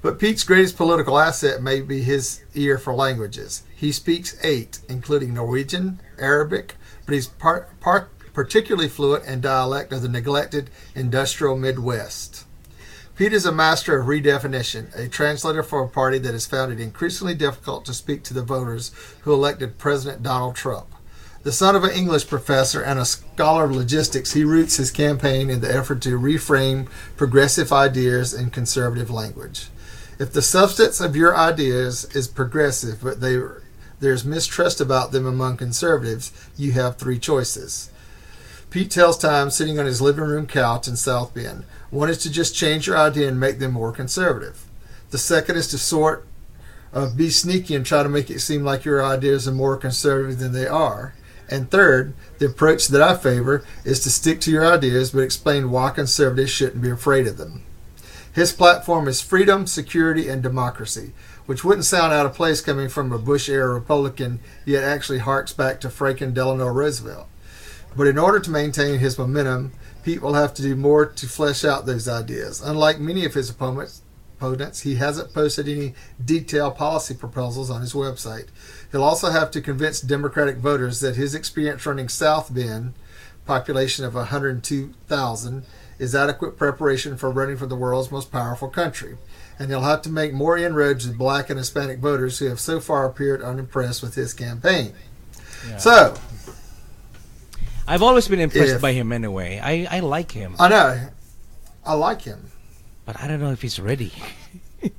But 0.00 0.20
Pete's 0.20 0.44
greatest 0.44 0.76
political 0.76 1.18
asset 1.18 1.60
may 1.60 1.80
be 1.80 2.02
his 2.02 2.42
ear 2.54 2.78
for 2.78 2.94
languages. 2.94 3.64
He 3.74 3.90
speaks 3.90 4.38
eight, 4.44 4.78
including 4.88 5.34
Norwegian, 5.34 6.00
Arabic, 6.20 6.76
but 7.04 7.14
he's 7.14 7.26
par- 7.26 7.68
par- 7.80 8.08
particularly 8.32 8.88
fluent 8.88 9.24
in 9.24 9.40
dialect 9.40 9.92
of 9.92 10.02
the 10.02 10.08
neglected 10.08 10.70
industrial 10.94 11.56
Midwest. 11.56 12.44
Pete 13.16 13.32
is 13.32 13.44
a 13.44 13.50
master 13.50 13.98
of 13.98 14.06
redefinition, 14.06 14.96
a 14.96 15.08
translator 15.08 15.64
for 15.64 15.82
a 15.82 15.88
party 15.88 16.18
that 16.18 16.32
has 16.34 16.46
found 16.46 16.72
it 16.72 16.78
increasingly 16.78 17.34
difficult 17.34 17.84
to 17.84 17.92
speak 17.92 18.22
to 18.22 18.32
the 18.32 18.44
voters 18.44 18.92
who 19.22 19.32
elected 19.32 19.78
President 19.78 20.22
Donald 20.22 20.54
Trump. 20.54 20.86
The 21.42 21.50
son 21.50 21.74
of 21.74 21.82
an 21.82 21.90
English 21.90 22.28
professor 22.28 22.80
and 22.80 23.00
a 23.00 23.04
scholar 23.04 23.64
of 23.64 23.74
logistics, 23.74 24.34
he 24.34 24.44
roots 24.44 24.76
his 24.76 24.92
campaign 24.92 25.50
in 25.50 25.60
the 25.60 25.74
effort 25.74 26.00
to 26.02 26.20
reframe 26.20 26.88
progressive 27.16 27.72
ideas 27.72 28.32
in 28.32 28.50
conservative 28.50 29.10
language. 29.10 29.68
If 30.18 30.32
the 30.32 30.42
substance 30.42 31.00
of 31.00 31.14
your 31.14 31.36
ideas 31.36 32.04
is 32.06 32.26
progressive, 32.26 32.98
but 33.02 33.20
they, 33.20 33.40
there's 34.00 34.24
mistrust 34.24 34.80
about 34.80 35.12
them 35.12 35.24
among 35.24 35.58
conservatives, 35.58 36.32
you 36.56 36.72
have 36.72 36.96
three 36.96 37.20
choices. 37.20 37.90
Pete 38.70 38.90
tells 38.90 39.16
Time 39.16 39.48
sitting 39.48 39.78
on 39.78 39.86
his 39.86 40.00
living 40.00 40.24
room 40.24 40.48
couch 40.48 40.88
in 40.88 40.96
South 40.96 41.34
Bend. 41.34 41.64
One 41.90 42.10
is 42.10 42.18
to 42.18 42.32
just 42.32 42.54
change 42.54 42.88
your 42.88 42.98
idea 42.98 43.28
and 43.28 43.38
make 43.38 43.60
them 43.60 43.72
more 43.72 43.92
conservative. 43.92 44.66
The 45.10 45.18
second 45.18 45.56
is 45.56 45.68
to 45.68 45.78
sort 45.78 46.26
of 46.92 47.16
be 47.16 47.30
sneaky 47.30 47.76
and 47.76 47.86
try 47.86 48.02
to 48.02 48.08
make 48.08 48.28
it 48.28 48.40
seem 48.40 48.64
like 48.64 48.84
your 48.84 49.04
ideas 49.04 49.46
are 49.46 49.52
more 49.52 49.76
conservative 49.76 50.40
than 50.40 50.52
they 50.52 50.66
are. 50.66 51.14
And 51.48 51.70
third, 51.70 52.12
the 52.38 52.46
approach 52.46 52.88
that 52.88 53.00
I 53.00 53.16
favor 53.16 53.64
is 53.84 54.00
to 54.00 54.10
stick 54.10 54.40
to 54.42 54.50
your 54.50 54.66
ideas 54.66 55.12
but 55.12 55.20
explain 55.20 55.70
why 55.70 55.90
conservatives 55.90 56.50
shouldn't 56.50 56.82
be 56.82 56.90
afraid 56.90 57.28
of 57.28 57.38
them. 57.38 57.62
His 58.32 58.52
platform 58.52 59.08
is 59.08 59.20
freedom, 59.20 59.66
security, 59.66 60.28
and 60.28 60.42
democracy, 60.42 61.12
which 61.46 61.64
wouldn't 61.64 61.86
sound 61.86 62.12
out 62.12 62.26
of 62.26 62.34
place 62.34 62.60
coming 62.60 62.88
from 62.88 63.12
a 63.12 63.18
Bush 63.18 63.48
era 63.48 63.72
Republican, 63.72 64.40
yet 64.64 64.84
actually 64.84 65.18
harks 65.18 65.52
back 65.52 65.80
to 65.80 65.90
Franklin 65.90 66.34
Delano 66.34 66.68
Roosevelt. 66.68 67.26
But 67.96 68.06
in 68.06 68.18
order 68.18 68.38
to 68.40 68.50
maintain 68.50 68.98
his 68.98 69.18
momentum, 69.18 69.72
Pete 70.04 70.22
will 70.22 70.34
have 70.34 70.54
to 70.54 70.62
do 70.62 70.76
more 70.76 71.06
to 71.06 71.26
flesh 71.26 71.64
out 71.64 71.86
those 71.86 72.06
ideas. 72.06 72.60
Unlike 72.60 73.00
many 73.00 73.24
of 73.24 73.34
his 73.34 73.50
opponents, 73.50 74.02
opponents, 74.38 74.82
he 74.82 74.94
hasn't 74.96 75.34
posted 75.34 75.68
any 75.68 75.94
detailed 76.24 76.76
policy 76.76 77.14
proposals 77.14 77.70
on 77.70 77.80
his 77.80 77.92
website. 77.92 78.46
He'll 78.92 79.02
also 79.02 79.30
have 79.30 79.50
to 79.52 79.60
convince 79.60 80.00
Democratic 80.00 80.58
voters 80.58 81.00
that 81.00 81.16
his 81.16 81.34
experience 81.34 81.84
running 81.84 82.08
South 82.08 82.54
Bend, 82.54 82.94
population 83.46 84.04
of 84.04 84.14
102,000, 84.14 85.64
is 85.98 86.14
adequate 86.14 86.56
preparation 86.56 87.16
for 87.16 87.30
running 87.30 87.56
for 87.56 87.66
the 87.66 87.76
world's 87.76 88.10
most 88.10 88.30
powerful 88.30 88.68
country. 88.68 89.16
And 89.58 89.70
he'll 89.70 89.82
have 89.82 90.02
to 90.02 90.10
make 90.10 90.32
more 90.32 90.56
inroads 90.56 91.06
with 91.06 91.18
black 91.18 91.50
and 91.50 91.58
Hispanic 91.58 91.98
voters 91.98 92.38
who 92.38 92.46
have 92.46 92.60
so 92.60 92.78
far 92.78 93.04
appeared 93.06 93.42
unimpressed 93.42 94.02
with 94.02 94.14
his 94.14 94.32
campaign. 94.32 94.94
Yeah. 95.68 95.76
So, 95.78 96.14
I've 97.86 98.02
always 98.02 98.28
been 98.28 98.40
impressed 98.40 98.74
If- 98.76 98.80
by 98.82 98.92
him 98.92 99.12
anyway. 99.12 99.58
I, 99.62 99.96
I 99.96 100.00
like 100.00 100.30
him, 100.32 100.54
I 100.58 100.68
know, 100.68 101.08
I 101.84 101.94
like 101.94 102.22
him. 102.22 102.50
but 103.04 103.20
I 103.20 103.26
don't 103.26 103.40
know 103.40 103.50
if 103.52 103.62
he's 103.62 103.80
ready. 103.80 104.12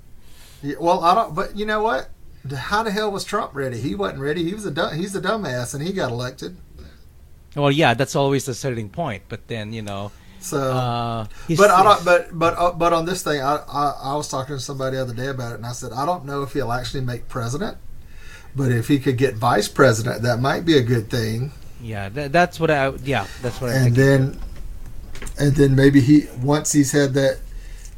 Yeah, 0.61 0.75
well, 0.77 1.01
I 1.05 1.15
don't. 1.15 1.33
But 1.33 1.55
you 1.55 1.65
know 1.65 1.81
what? 1.81 2.09
How 2.53 2.83
the 2.83 2.91
hell 2.91 3.09
was 3.11 3.23
Trump 3.23 3.55
ready? 3.55 3.79
He 3.79 3.95
wasn't 3.95 4.19
ready. 4.19 4.43
He 4.43 4.53
was 4.53 4.65
a 4.65 4.71
dumb, 4.71 4.93
he's 4.93 5.15
a 5.15 5.21
dumbass, 5.21 5.73
and 5.73 5.81
he 5.81 5.93
got 5.93 6.11
elected. 6.11 6.57
Well, 7.55 7.71
yeah, 7.71 7.93
that's 7.93 8.13
always 8.13 8.45
the 8.45 8.53
starting 8.53 8.89
point. 8.89 9.23
But 9.29 9.47
then 9.47 9.71
you 9.71 9.81
know, 9.81 10.11
So, 10.41 10.57
uh, 10.71 11.27
but 11.57 11.69
I 11.69 11.83
don't. 11.83 12.05
But 12.05 12.29
but 12.37 12.53
uh, 12.57 12.71
but 12.71 12.93
on 12.93 13.05
this 13.05 13.23
thing, 13.23 13.41
I, 13.41 13.57
I 13.67 13.93
I 14.03 14.15
was 14.15 14.29
talking 14.29 14.55
to 14.55 14.61
somebody 14.61 14.95
the 14.95 15.01
other 15.03 15.13
day 15.13 15.27
about 15.27 15.51
it, 15.51 15.55
and 15.55 15.65
I 15.65 15.73
said 15.73 15.91
I 15.91 16.05
don't 16.05 16.25
know 16.25 16.43
if 16.43 16.53
he'll 16.53 16.71
actually 16.71 17.01
make 17.01 17.27
president, 17.27 17.77
but 18.55 18.71
if 18.71 18.87
he 18.87 18.99
could 18.99 19.17
get 19.17 19.35
vice 19.35 19.67
president, 19.67 20.21
that 20.23 20.39
might 20.39 20.63
be 20.65 20.77
a 20.77 20.81
good 20.81 21.09
thing. 21.09 21.51
yeah, 21.81 22.07
tha- 22.09 22.29
that's 22.29 22.59
what 22.59 22.71
I. 22.71 22.89
Yeah, 23.03 23.27
that's 23.41 23.59
what 23.59 23.71
I 23.71 23.73
And 23.75 23.95
think. 23.95 23.95
then, 23.97 24.39
and 25.37 25.55
then 25.55 25.75
maybe 25.75 25.99
he 25.99 26.27
once 26.41 26.71
he's 26.71 26.91
had 26.93 27.13
that 27.15 27.39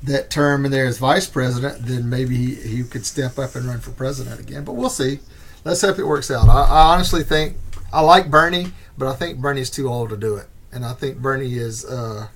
that 0.03 0.31
term 0.31 0.65
in 0.65 0.71
there 0.71 0.85
as 0.87 0.97
vice 0.97 1.27
president, 1.27 1.85
then 1.85 2.09
maybe 2.09 2.35
he, 2.35 2.55
he 2.77 2.83
could 2.83 3.05
step 3.05 3.37
up 3.37 3.53
and 3.55 3.65
run 3.65 3.79
for 3.79 3.91
president 3.91 4.39
again. 4.39 4.63
But 4.63 4.73
we'll 4.73 4.89
see. 4.89 5.19
Let's 5.63 5.81
hope 5.81 5.99
it 5.99 6.05
works 6.07 6.31
out. 6.31 6.49
I, 6.49 6.63
I 6.63 6.93
honestly 6.95 7.21
think 7.23 7.57
I 7.93 8.01
like 8.01 8.31
Bernie, 8.31 8.71
but 8.97 9.07
I 9.07 9.15
think 9.15 9.37
Bernie's 9.39 9.69
too 9.69 9.87
old 9.87 10.09
to 10.09 10.17
do 10.17 10.37
it, 10.37 10.47
and 10.71 10.85
I 10.85 10.93
think 10.93 11.17
Bernie 11.17 11.55
is 11.55 11.85
uh, 11.85 12.27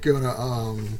going 0.00 0.22
to 0.22 0.30
um, 0.40 0.98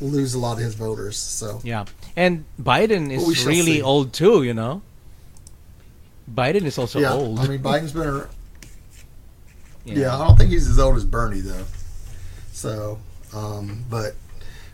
lose 0.00 0.34
a 0.34 0.38
lot 0.38 0.52
of 0.58 0.58
his 0.58 0.74
voters. 0.74 1.16
So 1.16 1.60
Yeah, 1.64 1.84
and 2.16 2.44
Biden 2.60 3.10
is 3.10 3.46
really 3.46 3.76
see. 3.76 3.82
old 3.82 4.12
too. 4.12 4.42
You 4.42 4.54
know, 4.54 4.82
Biden 6.32 6.62
is 6.64 6.78
also 6.78 7.00
yeah, 7.00 7.12
old. 7.12 7.40
I 7.40 7.46
mean 7.48 7.60
Biden's 7.62 7.92
been. 7.92 8.08
A, 8.08 8.28
Yeah. 9.84 9.94
yeah, 9.98 10.14
I 10.16 10.26
don't 10.26 10.36
think 10.36 10.50
he's 10.50 10.68
as 10.68 10.78
old 10.78 10.96
as 10.96 11.04
Bernie 11.04 11.40
though. 11.40 11.64
So, 12.52 12.98
um, 13.34 13.84
but 13.88 14.14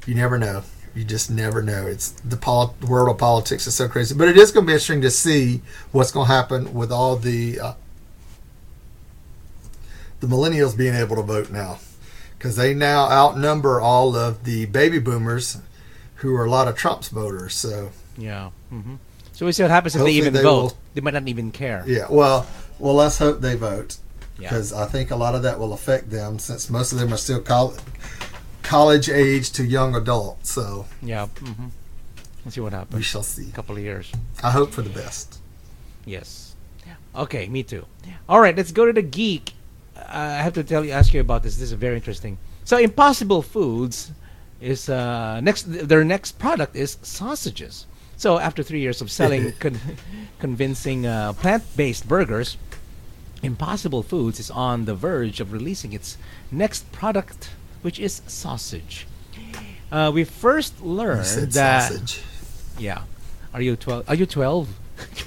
you 0.06 0.14
never 0.14 0.38
know. 0.38 0.62
You 0.94 1.04
just 1.04 1.30
never 1.30 1.60
know. 1.62 1.86
It's 1.86 2.10
the, 2.10 2.36
pol- 2.36 2.74
world 2.86 3.08
of 3.10 3.18
politics 3.18 3.66
is 3.66 3.74
so 3.74 3.88
crazy. 3.88 4.14
But 4.14 4.28
it 4.28 4.36
is 4.36 4.52
going 4.52 4.64
to 4.64 4.68
be 4.68 4.72
interesting 4.74 5.00
to 5.02 5.10
see 5.10 5.60
what's 5.90 6.12
going 6.12 6.28
to 6.28 6.32
happen 6.32 6.72
with 6.72 6.92
all 6.92 7.16
the 7.16 7.58
uh, 7.60 7.72
the 10.24 10.34
millennials 10.34 10.76
being 10.76 10.94
able 10.94 11.16
to 11.16 11.22
vote 11.22 11.50
now, 11.50 11.78
because 12.38 12.56
they 12.56 12.74
now 12.74 13.10
outnumber 13.10 13.80
all 13.80 14.16
of 14.16 14.44
the 14.44 14.66
baby 14.66 14.98
boomers, 14.98 15.58
who 16.16 16.34
are 16.36 16.44
a 16.44 16.50
lot 16.50 16.68
of 16.68 16.76
Trump's 16.76 17.08
voters. 17.08 17.54
So 17.54 17.90
Yeah. 18.16 18.50
hmm 18.70 18.94
So 19.32 19.44
we 19.46 19.52
see 19.52 19.62
what 19.62 19.70
happens 19.70 19.94
if 19.94 19.98
Hopefully 20.00 20.12
they 20.12 20.18
even 20.26 20.32
they 20.32 20.42
vote. 20.42 20.62
will- 20.62 20.76
They 20.94 21.00
might 21.00 21.14
not 21.14 21.26
even 21.28 21.50
care. 21.50 21.84
yeah, 21.86 22.06
well, 22.08 22.46
well, 22.78 22.94
let's 22.94 23.18
hope 23.18 23.40
they 23.40 23.56
vote. 23.56 23.96
Yeah. 24.36 24.48
because 24.48 24.72
I 24.72 24.86
think 24.86 25.12
a 25.12 25.16
lot 25.16 25.36
of 25.36 25.42
that 25.44 25.60
will 25.60 25.72
affect 25.72 26.10
them 26.10 26.40
since 26.40 26.68
most 26.68 26.90
of 26.92 26.98
them 26.98 27.14
are 27.14 27.16
still 27.16 27.40
col- 27.40 27.74
college 28.64 29.08
age 29.08 29.52
to 29.52 29.64
young 29.64 29.94
adult. 29.94 30.44
So 30.46 30.86
Yeah. 31.02 31.26
hmm 31.26 31.66
Let's 32.44 32.56
see 32.56 32.60
what 32.60 32.72
happens. 32.72 32.96
we 32.96 33.02
shall 33.02 33.22
see. 33.22 33.48
A 33.48 33.52
couple 33.52 33.76
of 33.76 33.82
years. 33.82 34.10
I 34.42 34.50
hope 34.50 34.72
for 34.72 34.82
the 34.82 34.90
best. 34.90 35.38
Yes. 36.04 36.54
Okay, 37.16 37.46
me 37.48 37.62
too. 37.62 37.86
All 38.28 38.40
right, 38.40 38.56
let's 38.56 38.72
go 38.72 38.86
to 38.86 38.92
the 38.92 39.02
geek. 39.02 39.52
I 39.96 40.42
have 40.42 40.52
to 40.54 40.64
tell 40.64 40.84
you, 40.84 40.92
ask 40.92 41.12
you 41.14 41.20
about 41.20 41.42
this. 41.42 41.56
This 41.56 41.70
is 41.70 41.72
very 41.72 41.96
interesting. 41.96 42.38
So, 42.64 42.76
Impossible 42.78 43.42
Foods 43.42 44.10
is 44.60 44.88
uh, 44.88 45.40
next. 45.40 45.62
Their 45.88 46.04
next 46.04 46.38
product 46.38 46.76
is 46.76 46.98
sausages. 47.02 47.86
So, 48.16 48.38
after 48.38 48.62
three 48.62 48.80
years 48.80 49.00
of 49.00 49.10
selling 49.10 49.52
con- 49.60 49.78
convincing 50.38 51.06
uh, 51.06 51.32
plant-based 51.34 52.08
burgers, 52.08 52.56
Impossible 53.42 54.02
Foods 54.02 54.40
is 54.40 54.50
on 54.50 54.84
the 54.86 54.94
verge 54.94 55.40
of 55.40 55.52
releasing 55.52 55.92
its 55.92 56.16
next 56.50 56.90
product, 56.92 57.50
which 57.82 57.98
is 58.00 58.22
sausage. 58.26 59.06
Uh, 59.92 60.10
we 60.14 60.24
first 60.24 60.74
You 60.80 60.88
learned 60.88 61.26
said 61.26 61.52
that. 61.52 61.92
sausage. 61.92 62.22
Yeah. 62.78 63.02
Are 63.52 63.60
you 63.62 63.76
twelve? 63.76 64.08
Are 64.08 64.14
you 64.16 64.26
twelve? 64.26 64.68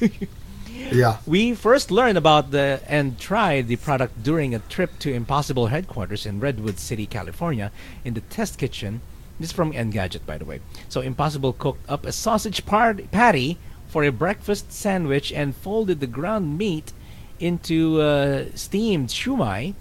Yeah. 0.91 1.17
We 1.25 1.53
first 1.55 1.91
learned 1.91 2.17
about 2.17 2.51
the 2.51 2.81
and 2.87 3.19
tried 3.19 3.67
the 3.67 3.75
product 3.75 4.23
during 4.23 4.55
a 4.55 4.59
trip 4.59 4.99
to 4.99 5.13
Impossible 5.13 5.67
headquarters 5.67 6.25
in 6.25 6.39
Redwood 6.39 6.79
City, 6.79 7.05
California, 7.05 7.71
in 8.05 8.13
the 8.13 8.21
test 8.21 8.57
kitchen. 8.57 9.01
This 9.39 9.49
is 9.49 9.55
from 9.55 9.73
Engadget, 9.73 10.25
by 10.25 10.37
the 10.37 10.45
way. 10.45 10.61
So 10.89 11.01
Impossible 11.01 11.53
cooked 11.53 11.87
up 11.89 12.05
a 12.05 12.11
sausage 12.11 12.65
patty 12.65 13.57
for 13.87 14.03
a 14.03 14.11
breakfast 14.11 14.71
sandwich 14.71 15.31
and 15.31 15.55
folded 15.55 15.99
the 15.99 16.07
ground 16.07 16.57
meat 16.57 16.93
into 17.39 18.01
uh, 18.01 18.45
steamed 18.55 19.09
shumai, 19.09 19.75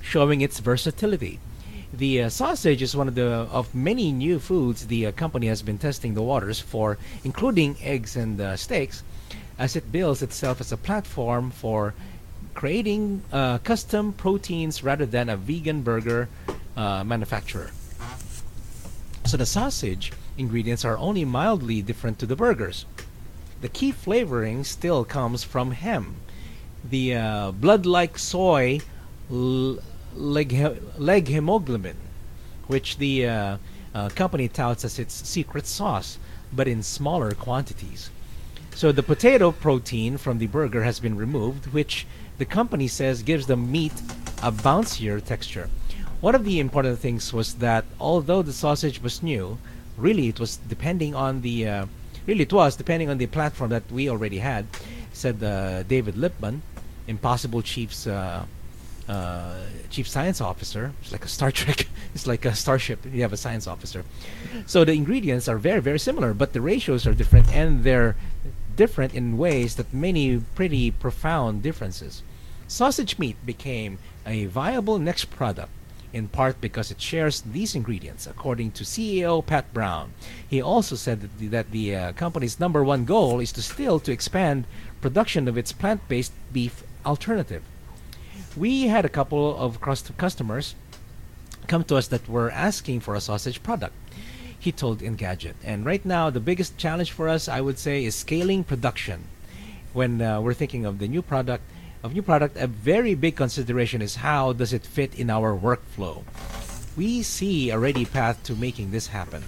showing 0.00 0.40
its 0.40 0.60
versatility. 0.60 1.38
The 1.92 2.22
uh, 2.22 2.28
sausage 2.30 2.80
is 2.80 2.96
one 2.96 3.06
of 3.06 3.14
the 3.14 3.46
of 3.52 3.74
many 3.74 4.12
new 4.12 4.38
foods 4.38 4.86
the 4.86 5.06
uh, 5.06 5.12
company 5.12 5.48
has 5.48 5.60
been 5.60 5.76
testing 5.76 6.14
the 6.14 6.22
waters 6.22 6.58
for, 6.58 6.96
including 7.22 7.76
eggs 7.82 8.16
and 8.16 8.40
uh, 8.40 8.56
steaks, 8.56 9.02
as 9.58 9.76
it 9.76 9.92
bills 9.92 10.22
itself 10.22 10.60
as 10.60 10.72
a 10.72 10.76
platform 10.76 11.50
for 11.50 11.94
creating 12.54 13.22
uh, 13.32 13.58
custom 13.58 14.12
proteins 14.12 14.82
rather 14.82 15.06
than 15.06 15.28
a 15.28 15.36
vegan 15.36 15.82
burger 15.82 16.28
uh, 16.76 17.02
manufacturer. 17.04 17.70
So 19.24 19.36
the 19.36 19.46
sausage 19.46 20.12
ingredients 20.36 20.84
are 20.84 20.98
only 20.98 21.24
mildly 21.24 21.82
different 21.82 22.18
to 22.18 22.26
the 22.26 22.36
burgers. 22.36 22.84
The 23.60 23.68
key 23.68 23.92
flavoring 23.92 24.64
still 24.64 25.04
comes 25.04 25.44
from 25.44 25.74
heme. 25.74 26.14
The 26.88 27.14
uh, 27.14 27.52
blood-like 27.52 28.18
soy 28.18 28.80
l- 29.30 29.78
leg, 30.14 30.52
leg 30.98 31.28
hemoglobin, 31.28 31.96
which 32.66 32.98
the 32.98 33.26
uh, 33.26 33.56
uh, 33.94 34.08
company 34.10 34.48
touts 34.48 34.84
as 34.84 34.98
its 34.98 35.14
secret 35.28 35.66
sauce, 35.66 36.18
but 36.52 36.66
in 36.66 36.82
smaller 36.82 37.32
quantities. 37.32 38.10
So 38.74 38.90
the 38.90 39.02
potato 39.02 39.52
protein 39.52 40.16
from 40.16 40.38
the 40.38 40.46
burger 40.46 40.82
has 40.82 40.98
been 40.98 41.16
removed, 41.16 41.72
which 41.72 42.06
the 42.38 42.44
company 42.44 42.88
says 42.88 43.22
gives 43.22 43.46
the 43.46 43.56
meat 43.56 43.92
a 44.42 44.50
bouncier 44.50 45.24
texture. 45.24 45.68
One 46.20 46.34
of 46.34 46.44
the 46.44 46.58
important 46.58 46.98
things 46.98 47.32
was 47.32 47.54
that 47.54 47.84
although 48.00 48.42
the 48.42 48.52
sausage 48.52 49.02
was 49.02 49.22
new, 49.22 49.58
really 49.96 50.28
it 50.28 50.40
was 50.40 50.56
depending 50.56 51.14
on 51.14 51.42
the 51.42 51.68
uh, 51.68 51.86
really 52.26 52.42
it 52.42 52.52
was 52.52 52.76
depending 52.76 53.10
on 53.10 53.18
the 53.18 53.26
platform 53.26 53.70
that 53.70 53.84
we 53.90 54.08
already 54.08 54.38
had, 54.38 54.66
said 55.12 55.42
uh, 55.42 55.82
David 55.84 56.14
Lipman, 56.14 56.60
Impossible 57.06 57.62
Chief's 57.62 58.06
uh, 58.06 58.46
uh, 59.08 59.54
chief 59.90 60.08
science 60.08 60.40
officer. 60.40 60.92
It's 61.02 61.12
like 61.12 61.24
a 61.24 61.28
Star 61.28 61.50
Trek. 61.50 61.86
it's 62.14 62.26
like 62.26 62.44
a 62.44 62.54
starship. 62.54 63.04
You 63.04 63.22
have 63.22 63.32
a 63.32 63.36
science 63.36 63.66
officer. 63.66 64.04
So 64.66 64.84
the 64.84 64.92
ingredients 64.92 65.48
are 65.48 65.58
very 65.58 65.80
very 65.80 65.98
similar, 65.98 66.34
but 66.34 66.52
the 66.52 66.60
ratios 66.60 67.06
are 67.06 67.14
different, 67.14 67.52
and 67.52 67.84
they're 67.84 68.16
different 68.76 69.14
in 69.14 69.38
ways 69.38 69.76
that 69.76 69.92
many 69.92 70.38
pretty 70.54 70.90
profound 70.90 71.62
differences. 71.62 72.22
Sausage 72.66 73.18
meat 73.18 73.36
became 73.44 73.98
a 74.26 74.46
viable 74.46 74.98
next 74.98 75.26
product 75.26 75.70
in 76.12 76.28
part 76.28 76.60
because 76.60 76.90
it 76.90 77.00
shares 77.00 77.40
these 77.40 77.74
ingredients, 77.74 78.26
according 78.26 78.70
to 78.72 78.84
CEO 78.84 79.44
Pat 79.44 79.72
Brown. 79.72 80.12
He 80.46 80.60
also 80.60 80.94
said 80.94 81.22
that 81.22 81.38
the, 81.38 81.48
that 81.48 81.70
the 81.70 81.96
uh, 81.96 82.12
company's 82.12 82.60
number 82.60 82.84
one 82.84 83.04
goal 83.04 83.40
is 83.40 83.52
to 83.52 83.62
still 83.62 83.98
to 84.00 84.12
expand 84.12 84.66
production 85.00 85.48
of 85.48 85.56
its 85.56 85.72
plant-based 85.72 86.32
beef 86.52 86.84
alternative. 87.06 87.62
We 88.56 88.88
had 88.88 89.04
a 89.04 89.08
couple 89.08 89.56
of 89.56 89.80
customers 89.80 90.74
come 91.66 91.84
to 91.84 91.96
us 91.96 92.08
that 92.08 92.28
were 92.28 92.50
asking 92.50 93.00
for 93.00 93.14
a 93.14 93.20
sausage 93.20 93.62
product. 93.62 93.94
He 94.62 94.70
told 94.70 95.02
Engadget, 95.02 95.56
and 95.64 95.84
right 95.84 96.06
now 96.06 96.30
the 96.30 96.38
biggest 96.38 96.78
challenge 96.78 97.10
for 97.10 97.28
us, 97.28 97.48
I 97.48 97.60
would 97.60 97.80
say, 97.80 98.04
is 98.04 98.14
scaling 98.14 98.62
production. 98.62 99.24
When 99.92 100.22
uh, 100.22 100.40
we're 100.40 100.54
thinking 100.54 100.84
of 100.84 101.00
the 101.00 101.08
new 101.08 101.20
product, 101.20 101.64
of 102.04 102.14
new 102.14 102.22
product, 102.22 102.56
a 102.56 102.68
very 102.68 103.16
big 103.16 103.34
consideration 103.34 104.00
is 104.00 104.22
how 104.22 104.52
does 104.52 104.72
it 104.72 104.86
fit 104.86 105.18
in 105.18 105.30
our 105.30 105.50
workflow. 105.58 106.22
We 106.96 107.24
see 107.24 107.70
a 107.70 107.78
ready 107.80 108.04
path 108.04 108.40
to 108.44 108.54
making 108.54 108.92
this 108.92 109.08
happen. 109.08 109.42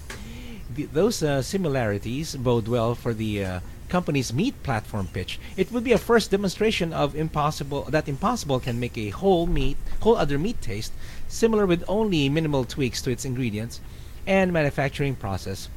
The, 0.74 0.86
those 0.86 1.22
uh, 1.22 1.42
similarities 1.42 2.34
bode 2.34 2.66
well 2.66 2.96
for 2.96 3.14
the 3.14 3.44
uh, 3.44 3.60
company's 3.88 4.32
meat 4.32 4.60
platform 4.64 5.06
pitch. 5.12 5.38
It 5.56 5.70
would 5.70 5.84
be 5.84 5.92
a 5.92 5.98
first 6.10 6.32
demonstration 6.32 6.92
of 6.92 7.14
impossible 7.14 7.84
that 7.84 8.08
impossible 8.08 8.58
can 8.58 8.80
make 8.80 8.98
a 8.98 9.10
whole 9.10 9.46
meat, 9.46 9.76
whole 10.00 10.16
other 10.16 10.40
meat 10.40 10.60
taste 10.60 10.92
similar 11.28 11.66
with 11.66 11.84
only 11.86 12.28
minimal 12.28 12.64
tweaks 12.64 13.00
to 13.02 13.12
its 13.12 13.24
ingredients 13.24 13.78
and 14.26 14.52
manufacturing 14.52 15.14
process. 15.14 15.68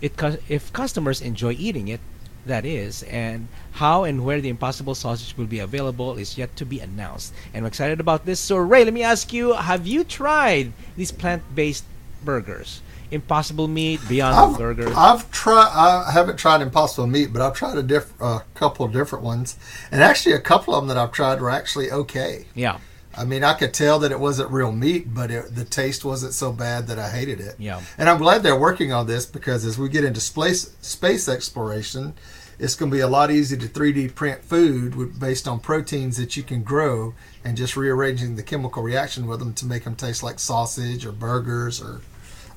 It, 0.00 0.14
if 0.48 0.72
customers 0.72 1.20
enjoy 1.20 1.52
eating 1.52 1.88
it, 1.88 2.00
that 2.46 2.64
is, 2.64 3.02
and 3.04 3.48
how 3.72 4.04
and 4.04 4.24
where 4.24 4.40
the 4.40 4.48
Impossible 4.48 4.94
Sausage 4.94 5.36
will 5.36 5.46
be 5.46 5.58
available 5.58 6.16
is 6.16 6.38
yet 6.38 6.56
to 6.56 6.64
be 6.64 6.80
announced. 6.80 7.34
And 7.52 7.64
I'm 7.64 7.68
excited 7.68 8.00
about 8.00 8.24
this. 8.24 8.40
So, 8.40 8.56
Ray, 8.56 8.84
let 8.84 8.94
me 8.94 9.02
ask 9.02 9.32
you 9.32 9.52
have 9.52 9.86
you 9.86 10.04
tried 10.04 10.72
these 10.96 11.12
plant 11.12 11.42
based 11.54 11.84
burgers? 12.24 12.80
Impossible 13.10 13.66
Meat, 13.66 14.00
Beyond 14.08 14.36
I've, 14.36 14.58
Burgers? 14.58 14.94
I've 14.96 15.30
tried. 15.30 15.70
I 15.74 16.12
haven't 16.12 16.36
tried 16.36 16.62
Impossible 16.62 17.08
Meat, 17.08 17.32
but 17.32 17.42
I've 17.42 17.54
tried 17.54 17.76
a 17.76 17.82
diff, 17.82 18.12
a 18.20 18.42
couple 18.54 18.86
of 18.86 18.92
different 18.92 19.24
ones, 19.24 19.58
and 19.90 20.02
actually 20.02 20.34
a 20.34 20.40
couple 20.40 20.74
of 20.74 20.82
them 20.82 20.88
that 20.88 20.96
I've 20.96 21.12
tried 21.12 21.40
were 21.40 21.50
actually 21.50 21.90
okay. 21.90 22.46
Yeah. 22.54 22.78
I 23.16 23.24
mean, 23.24 23.42
I 23.42 23.54
could 23.54 23.74
tell 23.74 23.98
that 24.00 24.12
it 24.12 24.20
wasn't 24.20 24.50
real 24.50 24.70
meat, 24.70 25.12
but 25.12 25.30
it, 25.30 25.54
the 25.54 25.64
taste 25.64 26.04
wasn't 26.04 26.32
so 26.32 26.52
bad 26.52 26.86
that 26.86 26.98
I 26.98 27.10
hated 27.10 27.40
it. 27.40 27.56
Yeah. 27.58 27.80
And 27.98 28.08
I'm 28.08 28.18
glad 28.18 28.42
they're 28.42 28.58
working 28.58 28.92
on 28.92 29.06
this 29.06 29.26
because 29.26 29.64
as 29.64 29.78
we 29.78 29.88
get 29.88 30.04
into 30.04 30.20
space 30.20 30.76
space 30.80 31.28
exploration, 31.28 32.14
it's 32.60 32.76
going 32.76 32.90
to 32.90 32.96
be 32.96 33.00
a 33.00 33.08
lot 33.08 33.30
easier 33.30 33.58
to 33.58 33.66
3D 33.66 34.14
print 34.14 34.44
food 34.44 34.94
with, 34.94 35.18
based 35.18 35.48
on 35.48 35.58
proteins 35.60 36.18
that 36.18 36.36
you 36.36 36.42
can 36.42 36.62
grow 36.62 37.14
and 37.44 37.56
just 37.56 37.76
rearranging 37.76 38.36
the 38.36 38.42
chemical 38.42 38.82
reaction 38.82 39.26
with 39.26 39.38
them 39.40 39.54
to 39.54 39.66
make 39.66 39.84
them 39.84 39.96
taste 39.96 40.22
like 40.22 40.38
sausage 40.38 41.04
or 41.04 41.10
burgers 41.10 41.82
or 41.82 42.02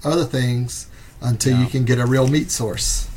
other 0.03 0.25
things 0.25 0.87
until 1.21 1.53
yeah. 1.53 1.63
you 1.63 1.69
can 1.69 1.85
get 1.85 1.99
a 1.99 2.05
real 2.05 2.27
meat 2.27 2.51
source. 2.51 3.09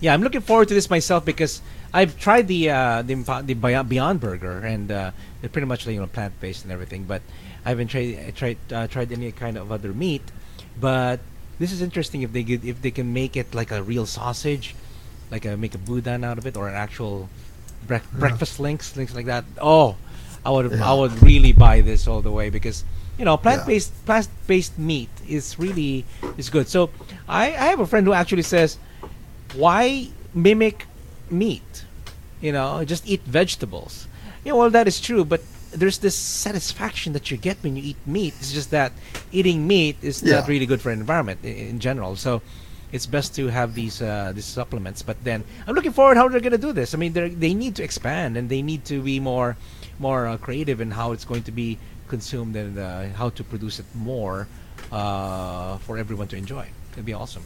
Yeah, 0.00 0.14
I'm 0.14 0.22
looking 0.22 0.40
forward 0.40 0.68
to 0.68 0.74
this 0.74 0.90
myself 0.90 1.24
because 1.24 1.60
I've 1.94 2.18
tried 2.18 2.48
the 2.48 2.70
uh, 2.70 3.02
the, 3.02 3.14
the 3.46 3.54
Beyond 3.54 4.18
Burger 4.20 4.58
and 4.58 4.90
uh, 4.90 5.12
they're 5.40 5.48
pretty 5.48 5.66
much 5.66 5.86
you 5.86 6.00
know 6.00 6.08
plant 6.08 6.34
based 6.40 6.64
and 6.64 6.72
everything, 6.72 7.04
but 7.04 7.22
I 7.64 7.68
haven't 7.68 7.86
tried 7.86 8.34
tried 8.34 8.58
uh, 8.72 8.88
tried 8.88 9.12
any 9.12 9.30
kind 9.30 9.56
of 9.56 9.70
other 9.70 9.92
meat. 9.92 10.22
But 10.80 11.20
this 11.60 11.70
is 11.70 11.80
interesting 11.80 12.22
if 12.22 12.32
they 12.32 12.42
get, 12.42 12.64
if 12.64 12.82
they 12.82 12.90
can 12.90 13.12
make 13.12 13.36
it 13.36 13.54
like 13.54 13.70
a 13.70 13.80
real 13.80 14.06
sausage, 14.06 14.74
like 15.30 15.44
a 15.44 15.56
make 15.56 15.76
a 15.76 15.78
boudin 15.78 16.24
out 16.24 16.36
of 16.36 16.46
it 16.46 16.56
or 16.56 16.68
an 16.68 16.74
actual 16.74 17.30
bre- 17.86 17.94
yeah. 17.94 18.18
breakfast 18.18 18.58
links, 18.58 18.90
things 18.90 19.14
like 19.14 19.26
that. 19.26 19.44
Oh, 19.62 19.94
I 20.44 20.50
would 20.50 20.72
yeah. 20.72 20.90
I 20.90 20.94
would 20.94 21.22
really 21.22 21.52
buy 21.52 21.80
this 21.80 22.08
all 22.08 22.22
the 22.22 22.32
way 22.32 22.50
because 22.50 22.82
you 23.18 23.24
know 23.24 23.36
plant 23.36 23.66
based 23.66 23.92
yeah. 23.94 24.06
plant 24.06 24.28
based 24.48 24.76
meat 24.80 25.10
is 25.28 25.60
really 25.60 26.04
is 26.36 26.50
good. 26.50 26.66
So 26.66 26.90
I 27.28 27.54
I 27.54 27.66
have 27.70 27.78
a 27.78 27.86
friend 27.86 28.04
who 28.04 28.12
actually 28.12 28.42
says, 28.42 28.78
why 29.54 30.08
mimic 30.34 30.86
meat? 31.30 31.84
You 32.40 32.52
know, 32.52 32.84
just 32.84 33.06
eat 33.06 33.22
vegetables. 33.22 34.06
Yeah, 34.44 34.52
well 34.52 34.70
that 34.70 34.86
is 34.86 35.00
true, 35.00 35.24
but 35.24 35.40
there's 35.74 35.98
this 35.98 36.14
satisfaction 36.14 37.12
that 37.12 37.30
you 37.30 37.36
get 37.36 37.58
when 37.62 37.76
you 37.76 37.82
eat 37.82 37.96
meat. 38.06 38.34
It's 38.38 38.52
just 38.52 38.70
that 38.70 38.92
eating 39.32 39.66
meat 39.66 39.96
is 40.02 40.22
yeah. 40.22 40.36
not 40.36 40.48
really 40.48 40.66
good 40.66 40.80
for 40.80 40.94
the 40.94 41.00
environment 41.00 41.40
in, 41.42 41.56
in, 41.56 41.78
general. 41.80 42.16
So 42.16 42.42
it's 42.92 43.06
best 43.06 43.34
to 43.36 43.48
have 43.48 43.74
these 43.74 44.00
uh, 44.00 44.32
these 44.34 44.44
supplements. 44.44 45.02
But 45.02 45.22
then 45.24 45.44
I'm 45.66 45.74
looking 45.74 45.92
forward 45.92 46.16
how 46.16 46.28
they're 46.28 46.40
going 46.40 46.52
to 46.52 46.58
do 46.58 46.72
this. 46.72 46.94
I 46.94 46.98
mean, 46.98 47.12
they 47.12 47.28
they 47.28 47.54
need 47.54 47.76
to 47.76 47.82
expand 47.82 48.36
and 48.36 48.48
they 48.48 48.62
need 48.62 48.84
to 48.86 49.02
be 49.02 49.20
more 49.20 49.56
more 49.98 50.26
uh, 50.26 50.36
creative 50.36 50.80
in 50.80 50.90
how 50.90 51.12
it's 51.12 51.24
going 51.24 51.42
to 51.44 51.52
be 51.52 51.78
consumed 52.08 52.56
and 52.56 52.78
uh, 52.78 53.08
how 53.16 53.30
to 53.30 53.42
produce 53.42 53.78
it 53.78 53.86
more 53.94 54.46
uh, 54.92 55.78
for 55.78 55.98
everyone 55.98 56.28
to 56.28 56.36
enjoy. 56.36 56.66
It'd 56.92 57.04
be 57.04 57.14
awesome. 57.14 57.42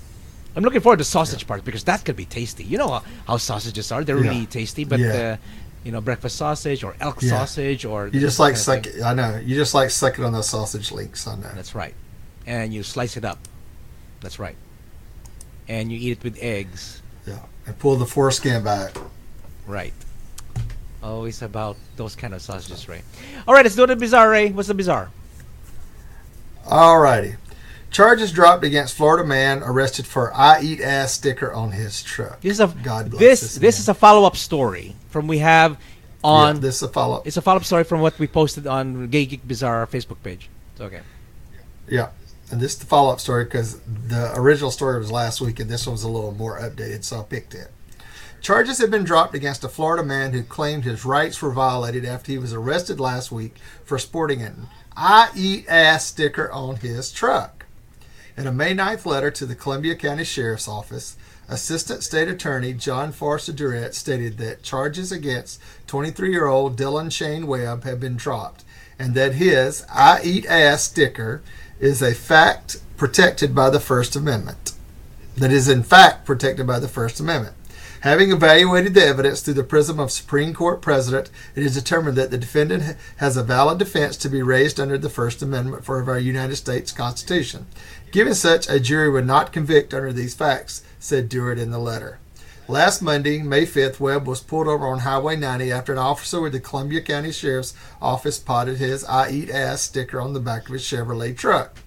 I'm 0.59 0.65
looking 0.65 0.81
forward 0.81 0.99
to 0.99 1.05
sausage 1.05 1.47
part 1.47 1.65
because 1.65 1.85
that 1.85 2.05
could 2.05 2.17
be 2.17 2.25
tasty. 2.25 2.65
You 2.65 2.79
know 2.79 2.89
how, 2.89 3.03
how 3.29 3.37
sausages 3.37 3.93
are; 3.93 4.03
they're 4.03 4.17
really 4.17 4.47
tasty. 4.47 4.85
But. 4.85 5.01
Uh, 5.01 5.37
you 5.85 5.93
know, 5.93 6.01
breakfast 6.01 6.37
sausage 6.37 6.83
or 6.83 6.97
elk 7.01 7.23
yeah. 7.23 7.31
sausage 7.31 7.85
or 7.85 8.09
you 8.09 8.19
just 8.19 8.41
like 8.41 8.57
suck. 8.57 8.85
It, 8.85 9.01
I 9.01 9.15
know 9.15 9.41
you 9.43 9.55
just 9.55 9.75
like 9.75 9.91
sucking 9.91 10.25
on 10.25 10.33
those 10.33 10.49
sausage 10.49 10.91
links. 10.91 11.27
I 11.29 11.37
know. 11.37 11.49
That's 11.55 11.73
right, 11.73 11.95
and 12.47 12.75
you 12.75 12.83
slice 12.83 13.17
it 13.17 13.25
up. 13.25 13.39
That's 14.21 14.41
right, 14.41 14.57
and 15.69 15.93
you 15.93 15.97
eat 15.97 16.19
it 16.19 16.25
with 16.25 16.37
eggs. 16.43 17.01
Yeah, 17.27 17.39
and 17.65 17.79
pull 17.79 17.95
the 17.95 18.07
foreskin 18.07 18.65
back. 18.65 18.97
Right. 19.69 19.95
Always 21.01 21.43
about 21.43 21.77
those 21.97 22.17
kind 22.17 22.35
of 22.35 22.43
sausages, 22.43 22.89
right? 22.89 23.05
All 23.47 23.55
right, 23.55 23.65
let's 23.65 23.77
do 23.77 23.87
the 23.87 23.95
bizarre, 23.95 24.29
Ray. 24.29 24.51
What's 24.51 24.69
the 24.69 24.75
bizarre? 24.75 25.11
All 26.67 26.99
righty. 26.99 27.37
Charges 27.91 28.33
dropped 28.33 28.65
against 28.65 28.95
Florida 28.95 29.27
man 29.27 29.63
arrested 29.63 30.07
for 30.07 30.33
"I 30.35 30.61
eat 30.61 30.81
ass" 30.81 31.13
sticker 31.13 31.53
on 31.53 31.73
his 31.73 32.03
truck. 32.03 32.41
This 32.41 32.53
is 32.53 32.61
a 32.61 32.67
God 32.83 33.11
bless 33.11 33.21
this 33.21 33.41
this, 33.41 33.55
this 33.57 33.79
is 33.81 33.89
a 33.89 33.95
follow 33.95 34.27
up 34.27 34.37
story 34.37 34.95
from 35.09 35.27
we 35.27 35.39
have 35.39 35.79
on. 36.23 36.57
Yeah, 36.57 36.61
this 36.61 36.77
is 36.77 36.83
a 36.83 36.89
follow 36.89 37.17
up. 37.17 37.27
It's 37.27 37.37
a 37.37 37.43
follow 37.43 37.57
up 37.59 37.65
story 37.65 37.85
from 37.85 38.01
what 38.01 38.19
we 38.19 38.27
posted 38.27 38.67
on 38.67 39.09
Gay 39.09 39.27
Geek 39.27 39.47
Bizarre 39.47 39.87
Facebook 39.87 40.23
page. 40.23 40.51
It's 40.73 40.81
okay. 40.81 41.01
Yeah, 41.89 42.11
and 42.51 42.61
this 42.61 42.73
is 42.75 42.79
the 42.79 42.87
follow 42.87 43.13
up 43.13 43.21
story 43.21 43.45
because 43.45 43.81
the 43.81 44.33
original 44.37 44.71
story 44.71 44.99
was 44.99 45.11
last 45.11 45.41
week, 45.41 45.59
and 45.59 45.71
this 45.71 45.87
one 45.87 45.95
was 45.95 46.03
a 46.03 46.09
little 46.09 46.33
more 46.33 46.61
updated, 46.61 47.05
so 47.05 47.21
I 47.21 47.23
picked 47.23 47.55
it. 47.55 47.71
Charges 48.41 48.79
have 48.79 48.91
been 48.91 49.05
dropped 49.05 49.35
against 49.35 49.65
a 49.65 49.69
Florida 49.69 50.05
man 50.05 50.33
who 50.33 50.43
claimed 50.43 50.85
his 50.85 51.05
rights 51.05 51.43
were 51.43 51.51
violated 51.51 52.05
after 52.05 52.31
he 52.31 52.39
was 52.39 52.53
arrested 52.53 53.01
last 53.01 53.33
week 53.33 53.57
for 53.85 53.99
sporting 53.99 54.43
an 54.43 54.69
"I 54.97 55.31
eat 55.35 55.67
ass" 55.69 56.05
sticker 56.07 56.51
on 56.53 56.77
his 56.77 57.11
truck. 57.11 57.58
In 58.39 58.47
a 58.47 58.53
May 58.53 58.73
9th 58.73 59.05
letter 59.05 59.33
to 59.33 59.47
the 59.47 59.57
Columbia 59.57 59.97
County 59.97 60.23
Sheriff's 60.23 60.69
Office, 60.69 61.17
Assistant 61.49 62.05
State 62.05 62.29
Attorney 62.29 62.73
John 62.73 63.11
Forster 63.11 63.53
Durrett 63.53 63.97
stated 63.97 64.39
that 64.39 64.63
charges 64.63 65.11
against 65.11 65.61
23 65.89 66.31
year 66.31 66.47
old 66.47 66.79
Dylan 66.79 67.11
Shane 67.11 67.49
Webb 67.49 67.83
have 67.83 67.99
been 67.99 68.15
dropped 68.15 68.63
and 68.97 69.17
that 69.17 69.35
his 69.35 69.85
I 69.93 70.21
Eat 70.23 70.47
Ass 70.47 70.85
sticker 70.85 71.43
is 71.81 72.01
a 72.01 72.15
fact 72.15 72.81
protected 72.97 73.57
by 73.57 73.71
the 73.71 73.81
First 73.81 74.15
Amendment. 74.15 74.73
That 75.37 75.51
is, 75.51 75.69
in 75.69 75.83
fact, 75.83 76.25
protected 76.25 76.65
by 76.65 76.79
the 76.79 76.87
First 76.87 77.19
Amendment. 77.19 77.57
Having 78.03 78.31
evaluated 78.31 78.95
the 78.95 79.05
evidence 79.05 79.41
through 79.41 79.55
the 79.55 79.65
prism 79.65 79.99
of 79.99 80.13
Supreme 80.13 80.55
Court 80.55 80.81
precedent, 80.81 81.31
it 81.57 81.65
is 81.65 81.75
determined 81.75 82.17
that 82.17 82.31
the 82.31 82.39
defendant 82.39 82.97
has 83.17 83.37
a 83.37 83.43
valid 83.43 83.79
defense 83.79 84.17
to 84.19 84.29
be 84.29 84.41
raised 84.41 84.79
under 84.79 84.97
the 84.97 85.11
First 85.11 85.43
Amendment 85.43 85.85
for 85.85 86.09
our 86.09 86.19
United 86.19 86.55
States 86.55 86.93
Constitution. 86.93 87.67
Given 88.13 88.35
such, 88.35 88.69
a 88.69 88.79
jury 88.79 89.11
would 89.11 89.27
not 89.27 89.53
convict 89.53 89.93
under 89.93 90.13
these 90.13 90.35
facts, 90.35 90.83
said 91.01 91.29
Durrett 91.29 91.59
in 91.59 91.73
the 91.73 91.81
letter. 91.81 92.19
Last 92.69 93.03
Monday, 93.03 93.43
May 93.43 93.67
5th, 93.67 93.99
Webb 93.99 94.29
was 94.29 94.43
pulled 94.43 94.69
over 94.69 94.87
on 94.87 95.01
Highway 95.01 95.35
90 95.35 95.73
after 95.73 95.93
an 95.93 95.99
officer 95.99 96.41
with 96.41 96.53
the 96.53 96.61
Columbia 96.61 97.01
County 97.01 97.33
Sheriff's 97.33 97.75
Office 98.01 98.37
spotted 98.37 98.77
his 98.77 99.05
I 99.05 99.31
Eat 99.31 99.51
Ass 99.51 99.81
sticker 99.81 100.21
on 100.21 100.35
the 100.35 100.41
back 100.41 100.69
of 100.69 100.75
his 100.75 100.83
Chevrolet 100.83 101.37
truck. 101.37 101.79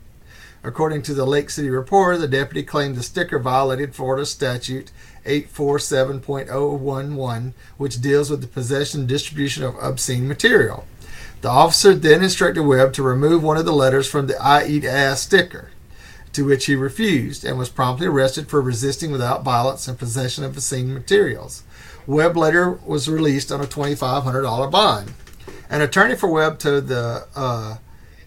According 0.63 1.02
to 1.04 1.13
the 1.15 1.26
Lake 1.26 1.50
City 1.50 1.71
Reporter, 1.71 2.19
the 2.19 2.28
deputy 2.28 2.62
claimed 2.63 2.95
the 2.95 3.04
sticker 3.04 3.39
violated 3.39 3.95
Florida 3.95 4.28
statute 4.28 4.91
847.011, 5.26 7.54
which 7.78 8.02
deals 8.02 8.30
with 8.30 8.41
the 8.41 8.47
possession 8.47 9.00
and 9.02 9.10
distribution 9.10 9.63
of 9.63 9.76
obscene 9.78 10.28
material. 10.28 10.86
The 11.41 11.50
officer 11.50 11.95
then 11.95 12.24
instructed 12.24 12.62
Webb 12.63 12.93
to 12.93 13.02
remove 13.02 13.41
one 13.41 13.58
of 13.58 13.65
the 13.65 13.74
letters 13.74 14.08
from 14.08 14.28
the 14.28 14.39
I 14.39 14.65
Eat 14.65 14.86
Ass 14.86 15.21
sticker, 15.21 15.71
to 16.34 16.45
which 16.45 16.67
he 16.67 16.76
refused 16.76 17.43
and 17.43 17.58
was 17.58 17.69
promptly 17.69 18.06
arrested 18.06 18.47
for 18.47 18.62
resisting 18.62 19.12
without 19.12 19.43
violence 19.43 19.88
and 19.88 19.97
possession 19.97 20.43
of 20.43 20.56
obscene 20.56 20.93
materials. 20.93 21.63
Webb 22.06 22.38
later 22.38 22.74
was 22.86 23.10
released 23.10 23.52
on 23.52 23.62
a 23.62 23.65
$2,500 23.65 24.69
bond. 24.69 25.15
An 25.69 25.82
attorney 25.82 26.15
for 26.15 26.30
Webb 26.30 26.60
told 26.60 26.88
the 26.88 27.26
uh, 27.36 27.78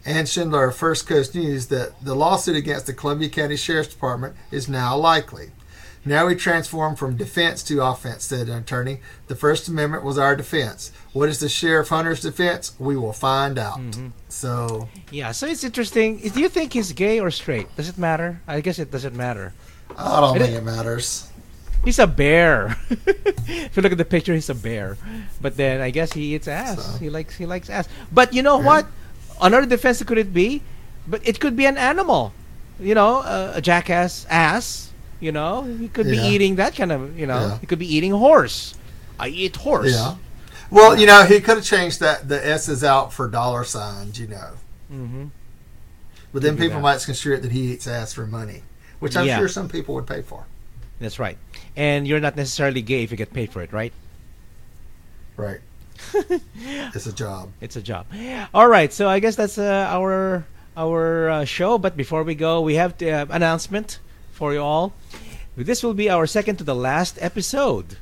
Anne 0.07 0.27
Schindler 0.27 0.69
of 0.69 0.77
First 0.77 1.07
Coast 1.07 1.35
News 1.35 1.67
that 1.69 1.93
the 2.05 2.15
lawsuit 2.15 2.57
against 2.57 2.87
the 2.87 2.93
Columbia 2.93 3.29
County 3.29 3.57
Sheriff's 3.57 3.93
Department 3.95 4.37
is 4.51 4.69
now 4.69 4.97
likely. 4.97 5.51
Now 6.07 6.27
we 6.27 6.35
transform 6.35 6.97
from 6.97 7.17
defense 7.17 7.63
to 7.63 7.83
offense, 7.83 8.25
said 8.25 8.49
an 8.51 8.59
attorney. 8.59 9.01
The 9.29 9.35
First 9.35 9.69
Amendment 9.69 10.05
was 10.05 10.19
our 10.19 10.37
defense. 10.37 10.93
What 11.15 11.31
is 11.31 11.41
the 11.41 11.49
Sheriff 11.49 11.89
Hunter's 11.89 12.21
defense? 12.21 12.75
We 12.79 12.95
will 12.95 13.15
find 13.15 13.59
out. 13.59 13.79
Mm-hmm. 13.79 14.09
So, 14.29 14.91
Yeah, 15.11 15.33
so 15.33 15.47
it's 15.47 15.65
interesting. 15.65 16.19
Do 16.19 16.41
you 16.41 16.51
think 16.51 16.75
he's 16.75 16.93
gay 16.93 17.21
or 17.21 17.31
straight? 17.31 17.75
Does 17.77 17.89
it 17.89 17.97
matter? 17.97 18.43
I 18.47 18.61
guess 18.61 18.79
it 18.79 18.91
doesn't 18.91 19.17
matter. 19.17 19.55
I 19.97 20.21
don't 20.21 20.37
It- 20.37 20.41
think 20.41 20.57
it 20.57 20.65
matters. 20.65 21.31
He's 21.87 21.99
a 21.99 22.07
bear. 22.07 22.77
if 22.91 23.77
you 23.77 23.83
look 23.83 23.93
at 23.93 23.99
the 23.99 24.05
picture, 24.07 24.33
he's 24.35 24.49
a 24.51 24.55
bear. 24.55 24.97
But 25.41 25.57
then 25.57 25.81
I 25.83 25.89
guess 25.91 26.13
he 26.13 26.35
eats 26.35 26.49
ass. 26.49 26.83
So- 26.93 26.99
He 26.99 27.09
likes 27.09 27.37
he 27.37 27.47
likes 27.47 27.71
ass. 27.71 27.89
But 28.13 28.35
you 28.35 28.43
know 28.43 28.59
what? 28.59 28.87
Another 29.41 29.67
defense 29.67 30.03
could 30.03 30.19
it 30.19 30.33
be? 30.33 30.63
But 31.07 31.27
it 31.27 31.41
could 31.41 31.57
be 31.57 31.67
an 31.67 31.77
animal. 31.77 32.33
You 32.81 32.95
know, 32.95 33.19
uh, 33.21 33.53
a 33.55 33.61
jackass 33.61 34.27
ass. 34.31 34.91
You 35.21 35.33
know, 35.33 35.63
he 35.63 35.89
could 35.89 36.07
be 36.07 36.19
eating 36.19 36.57
that 36.57 36.75
kind 36.77 36.93
of. 36.93 37.19
You 37.19 37.27
know, 37.27 37.39
Yeah. 37.39 37.59
he 37.59 37.67
could 37.67 37.79
be 37.79 37.87
eating 37.95 38.13
horse. 38.13 38.75
I 39.19 39.29
eat 39.29 39.57
horse. 39.57 39.93
Yeah. 39.93 40.17
Well, 40.71 40.99
you 40.99 41.07
know, 41.07 41.25
he 41.25 41.41
could 41.41 41.57
have 41.59 41.65
changed 41.65 42.01
that 42.01 42.29
the 42.29 42.45
S's 42.45 42.83
out 42.83 43.13
for 43.13 43.29
dollar 43.29 43.65
signs, 43.65 44.19
you 44.19 44.27
know. 44.27 44.51
Mm-hmm. 44.93 45.25
But 46.33 46.43
then 46.43 46.57
people 46.57 46.77
that. 46.79 46.83
might 46.83 47.01
construe 47.05 47.35
it 47.37 47.43
that 47.43 47.53
he 47.53 47.73
eats 47.73 47.87
ass 47.87 48.13
for 48.13 48.27
money, 48.27 48.63
which 48.99 49.17
I'm 49.17 49.27
Yeah. 49.27 49.39
sure 49.39 49.49
some 49.49 49.69
people 49.69 49.95
would 49.95 50.07
pay 50.07 50.23
for. 50.23 50.47
That's 51.01 51.19
right. 51.19 51.39
And 51.77 52.09
you're 52.09 52.21
not 52.21 52.35
necessarily 52.37 52.83
gay 52.83 53.05
if 53.05 53.11
you 53.13 53.17
get 53.17 53.33
paid 53.33 53.53
for 53.53 53.63
it, 53.63 53.73
right? 53.73 53.93
Right. 55.37 55.61
it's 56.95 57.07
a 57.07 57.13
job. 57.13 57.51
It's 57.61 57.77
a 57.77 57.83
job. 57.83 58.07
All 58.53 58.69
right, 58.69 58.93
so 58.93 59.09
I 59.09 59.19
guess 59.21 59.37
that's 59.37 59.59
uh, 59.59 59.87
our 59.91 60.45
our 60.77 61.31
uh, 61.31 61.45
show. 61.45 61.79
But 61.79 61.97
before 61.97 62.23
we 62.23 62.35
go, 62.35 62.61
we 62.61 62.75
have 62.75 62.99
the 62.99 63.11
uh, 63.11 63.27
announcement 63.31 63.99
for 64.33 64.53
you 64.53 64.61
all. 64.61 64.93
This 65.57 65.83
will 65.83 65.95
be 65.95 66.11
our 66.11 66.27
second 66.27 66.57
to 66.57 66.65
the 66.65 66.75
last 66.75 67.19
episode 67.21 67.97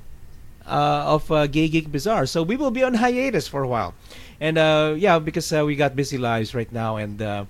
uh, 0.66 1.04
of 1.14 1.30
uh, 1.30 1.46
Gay 1.46 1.68
Geek 1.68 1.92
Bizarre. 1.92 2.26
So 2.26 2.42
we 2.42 2.56
will 2.56 2.70
be 2.70 2.82
on 2.82 2.94
hiatus 2.94 3.46
for 3.46 3.62
a 3.62 3.68
while, 3.68 3.94
and 4.40 4.56
uh, 4.56 4.94
yeah, 4.96 5.18
because 5.18 5.52
we 5.52 5.76
got 5.76 5.94
busy 5.94 6.18
lives 6.18 6.54
right 6.54 6.70
now, 6.72 6.96
and 6.96 7.20
uh, 7.20 7.44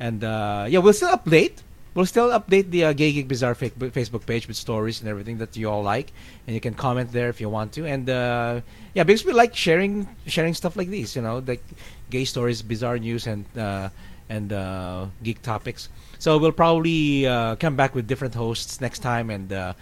and 0.00 0.24
uh, 0.24 0.66
yeah, 0.68 0.78
we'll 0.78 0.92
still 0.92 1.14
update. 1.14 1.60
We'll 1.94 2.06
still 2.06 2.30
update 2.30 2.70
the 2.70 2.84
uh, 2.86 2.92
Gay 2.94 3.12
Geek 3.12 3.28
Bizarre 3.28 3.54
fa- 3.54 3.70
Facebook 3.70 4.24
page 4.24 4.48
with 4.48 4.56
stories 4.56 5.00
and 5.00 5.08
everything 5.08 5.38
that 5.38 5.56
you 5.56 5.68
all 5.68 5.82
like, 5.82 6.12
and 6.46 6.54
you 6.54 6.60
can 6.60 6.72
comment 6.72 7.12
there 7.12 7.28
if 7.28 7.40
you 7.40 7.50
want 7.50 7.72
to. 7.74 7.86
And 7.86 8.08
uh, 8.08 8.60
yeah, 8.94 9.04
because 9.04 9.24
we 9.24 9.32
like 9.32 9.54
sharing 9.54 10.08
sharing 10.26 10.54
stuff 10.54 10.76
like 10.76 10.88
these, 10.88 11.14
you 11.14 11.22
know, 11.22 11.42
like 11.46 11.62
gay 12.08 12.24
stories, 12.24 12.62
bizarre 12.62 12.98
news, 12.98 13.26
and 13.26 13.44
uh, 13.58 13.90
and 14.28 14.52
uh, 14.52 15.06
geek 15.22 15.42
topics. 15.42 15.90
So 16.18 16.38
we'll 16.38 16.52
probably 16.52 17.26
uh, 17.26 17.56
come 17.56 17.76
back 17.76 17.94
with 17.94 18.06
different 18.06 18.34
hosts 18.34 18.80
next 18.80 19.00
time, 19.00 19.28
and 19.28 19.52
uh, 19.52 19.74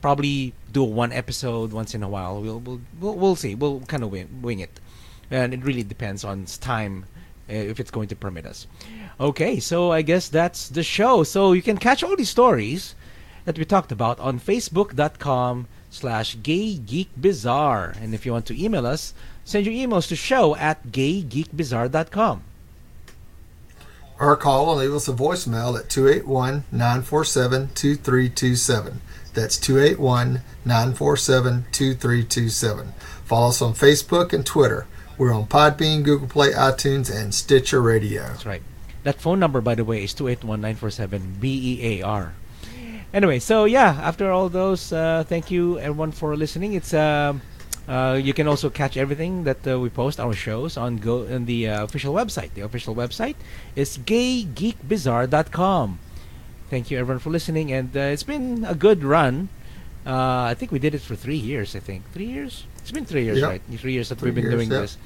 probably 0.00 0.54
do 0.72 0.82
one 0.82 1.12
episode 1.12 1.72
once 1.72 1.94
in 1.94 2.02
a 2.02 2.08
while. 2.08 2.40
We'll 2.40 2.60
we'll 2.60 2.80
we'll, 2.98 3.14
we'll 3.14 3.36
see. 3.36 3.54
We'll 3.54 3.80
kind 3.80 4.02
of 4.02 4.10
wing, 4.10 4.40
wing 4.40 4.60
it, 4.60 4.80
and 5.30 5.52
it 5.52 5.62
really 5.64 5.82
depends 5.82 6.24
on 6.24 6.46
time 6.46 7.04
uh, 7.50 7.52
if 7.52 7.78
it's 7.78 7.90
going 7.90 8.08
to 8.08 8.16
permit 8.16 8.46
us. 8.46 8.66
Okay, 9.20 9.58
so 9.58 9.90
I 9.90 10.02
guess 10.02 10.28
that's 10.28 10.68
the 10.68 10.82
show. 10.82 11.24
So 11.24 11.52
you 11.52 11.62
can 11.62 11.78
catch 11.78 12.02
all 12.02 12.16
these 12.16 12.30
stories 12.30 12.94
that 13.44 13.58
we 13.58 13.64
talked 13.64 13.90
about 13.90 14.20
on 14.20 14.38
facebook.com 14.38 15.66
slash 15.90 16.36
gaygeekbizarre. 16.36 18.00
And 18.00 18.14
if 18.14 18.24
you 18.24 18.32
want 18.32 18.46
to 18.46 18.62
email 18.62 18.86
us, 18.86 19.14
send 19.44 19.66
your 19.66 19.74
emails 19.74 20.06
to 20.08 20.16
show 20.16 20.54
at 20.56 20.86
gaygeekbizarre.com. 20.88 22.44
Or 24.20 24.36
call 24.36 24.70
and 24.72 24.80
leave 24.80 24.94
us 24.94 25.08
a 25.08 25.12
voicemail 25.12 25.78
at 25.78 25.88
281 25.88 26.64
947 26.72 27.70
2327. 27.74 29.00
That's 29.34 29.56
281 29.58 30.42
947 30.64 31.66
2327. 31.70 32.92
Follow 33.24 33.48
us 33.48 33.62
on 33.62 33.74
Facebook 33.74 34.32
and 34.32 34.44
Twitter. 34.44 34.86
We're 35.16 35.32
on 35.32 35.46
Podbean, 35.46 36.02
Google 36.02 36.28
Play, 36.28 36.52
iTunes, 36.52 37.14
and 37.14 37.34
Stitcher 37.34 37.80
Radio. 37.80 38.22
That's 38.22 38.46
right. 38.46 38.62
That 39.08 39.22
phone 39.22 39.40
number, 39.40 39.62
by 39.62 39.74
the 39.74 39.86
way, 39.88 40.04
is 40.04 40.12
281-947-BEAR. 40.12 42.34
Anyway, 43.14 43.38
so 43.38 43.64
yeah, 43.64 43.98
after 44.02 44.30
all 44.30 44.50
those, 44.50 44.92
uh, 44.92 45.24
thank 45.26 45.50
you 45.50 45.78
everyone 45.78 46.12
for 46.12 46.36
listening. 46.36 46.74
It's 46.74 46.92
um, 46.92 47.40
uh, 47.88 48.20
you 48.22 48.34
can 48.34 48.46
also 48.46 48.68
catch 48.68 48.98
everything 48.98 49.44
that 49.44 49.66
uh, 49.66 49.80
we 49.80 49.88
post 49.88 50.20
our 50.20 50.34
shows 50.34 50.76
on 50.76 50.98
go 50.98 51.24
on 51.24 51.46
the 51.46 51.70
uh, 51.70 51.84
official 51.84 52.12
website. 52.12 52.52
The 52.52 52.60
official 52.60 52.94
website 52.94 53.36
is 53.74 53.96
gaygeekbizarre.com. 53.96 55.98
Thank 56.68 56.90
you 56.90 56.98
everyone 56.98 57.20
for 57.20 57.30
listening, 57.30 57.72
and 57.72 57.96
uh, 57.96 58.12
it's 58.12 58.24
been 58.24 58.66
a 58.68 58.74
good 58.74 59.02
run. 59.02 59.48
Uh, 60.04 60.52
I 60.52 60.54
think 60.54 60.70
we 60.70 60.78
did 60.78 60.94
it 60.94 61.00
for 61.00 61.16
three 61.16 61.40
years. 61.40 61.74
I 61.74 61.80
think 61.80 62.04
three 62.12 62.28
years. 62.28 62.66
It's 62.76 62.92
been 62.92 63.06
three 63.06 63.24
years, 63.24 63.40
right? 63.40 63.62
Three 63.72 63.94
years 63.94 64.10
that 64.10 64.18
Three 64.18 64.26
we've 64.26 64.34
been 64.34 64.52
years, 64.52 64.54
doing 64.54 64.68
this. 64.68 64.98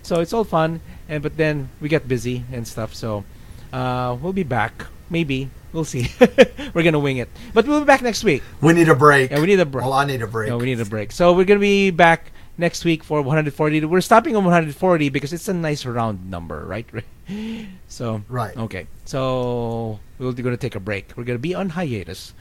So 0.00 0.20
it's 0.20 0.32
all 0.32 0.44
fun, 0.44 0.80
and 1.10 1.22
but 1.22 1.36
then 1.36 1.68
we 1.78 1.90
get 1.90 2.08
busy 2.08 2.44
and 2.50 2.66
stuff. 2.66 2.94
So 2.94 3.22
uh, 3.72 4.16
we'll 4.20 4.32
be 4.32 4.42
back. 4.44 4.86
Maybe 5.08 5.50
we'll 5.72 5.84
see. 5.84 6.08
we're 6.74 6.82
gonna 6.82 6.98
wing 6.98 7.18
it, 7.18 7.28
but 7.54 7.66
we'll 7.66 7.80
be 7.80 7.86
back 7.86 8.02
next 8.02 8.22
week. 8.24 8.42
We 8.60 8.72
need 8.72 8.88
a 8.88 8.94
break. 8.94 9.30
Yeah, 9.30 9.40
we 9.40 9.46
need 9.46 9.60
a 9.60 9.66
break. 9.66 9.84
Well, 9.84 9.92
I 9.92 10.04
need 10.04 10.22
a 10.22 10.26
break. 10.26 10.48
No, 10.50 10.58
we 10.58 10.66
need 10.66 10.80
a 10.80 10.84
break. 10.84 11.12
So 11.12 11.32
we're 11.32 11.44
gonna 11.44 11.60
be 11.60 11.90
back 11.90 12.32
next 12.58 12.84
week 12.84 13.02
for 13.02 13.22
140. 13.22 13.84
We're 13.86 14.00
stopping 14.00 14.36
on 14.36 14.44
140 14.44 15.08
because 15.08 15.32
it's 15.32 15.48
a 15.48 15.54
nice 15.54 15.84
round 15.86 16.30
number, 16.30 16.64
right? 16.66 16.86
so 17.88 18.22
Right. 18.28 18.56
okay. 18.56 18.86
So 19.04 19.98
we're 20.18 20.32
gonna 20.32 20.56
take 20.56 20.74
a 20.76 20.80
break. 20.80 21.12
We're 21.16 21.24
gonna 21.24 21.38
be 21.38 21.54
on 21.54 21.70
hiatus, 21.70 22.34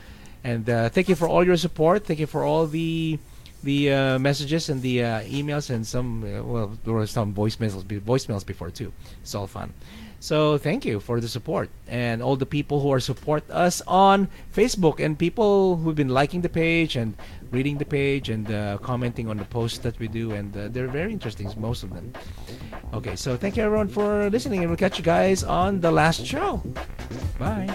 and 0.44 0.70
uh, 0.70 0.90
thank 0.90 1.10
you 1.10 1.16
for 1.16 1.28
all 1.28 1.44
your 1.44 1.58
support. 1.58 2.06
Thank 2.06 2.20
you 2.20 2.28
for 2.28 2.44
all 2.44 2.68
the 2.68 3.18
the 3.64 3.92
uh, 3.92 4.20
messages 4.20 4.70
and 4.70 4.82
the 4.82 5.04
uh, 5.04 5.22
emails 5.24 5.70
and 5.70 5.86
some 5.86 6.24
uh, 6.24 6.42
well 6.44 6.78
there 6.86 6.94
were 6.94 7.08
some 7.08 7.34
voicemails 7.34 7.84
voicemails 7.84 8.46
before 8.46 8.70
too. 8.70 8.94
It's 9.22 9.36
all 9.36 9.48
fun. 9.48 9.74
So 10.20 10.58
thank 10.58 10.86
you 10.86 11.00
for 11.00 11.22
the 11.22 11.28
support 11.28 11.70
and 11.88 12.22
all 12.22 12.36
the 12.36 12.46
people 12.46 12.82
who 12.82 12.92
are 12.92 13.00
support 13.00 13.50
us 13.50 13.82
on 13.88 14.28
Facebook 14.54 15.00
and 15.00 15.18
people 15.18 15.78
who've 15.78 15.96
been 15.96 16.10
liking 16.10 16.42
the 16.42 16.50
page 16.50 16.96
and 16.96 17.16
reading 17.52 17.78
the 17.78 17.86
page 17.86 18.30
and 18.30 18.52
uh, 18.52 18.78
commenting 18.80 19.30
on 19.30 19.38
the 19.38 19.46
posts 19.46 19.80
that 19.80 19.98
we 19.98 20.08
do 20.08 20.32
and 20.32 20.56
uh, 20.56 20.68
they're 20.70 20.88
very 20.88 21.14
interesting 21.14 21.50
most 21.58 21.84
of 21.84 21.94
them. 21.94 22.12
Okay, 22.94 23.16
so 23.16 23.38
thank 23.38 23.56
you 23.56 23.64
everyone 23.64 23.88
for 23.88 24.30
listening 24.30 24.60
and 24.60 24.70
we'll 24.70 24.78
catch 24.78 24.98
you 24.98 25.06
guys 25.06 25.44
on 25.44 25.80
the 25.80 25.92
last 25.92 26.26
show. 26.26 26.62
Bye. 27.40 27.70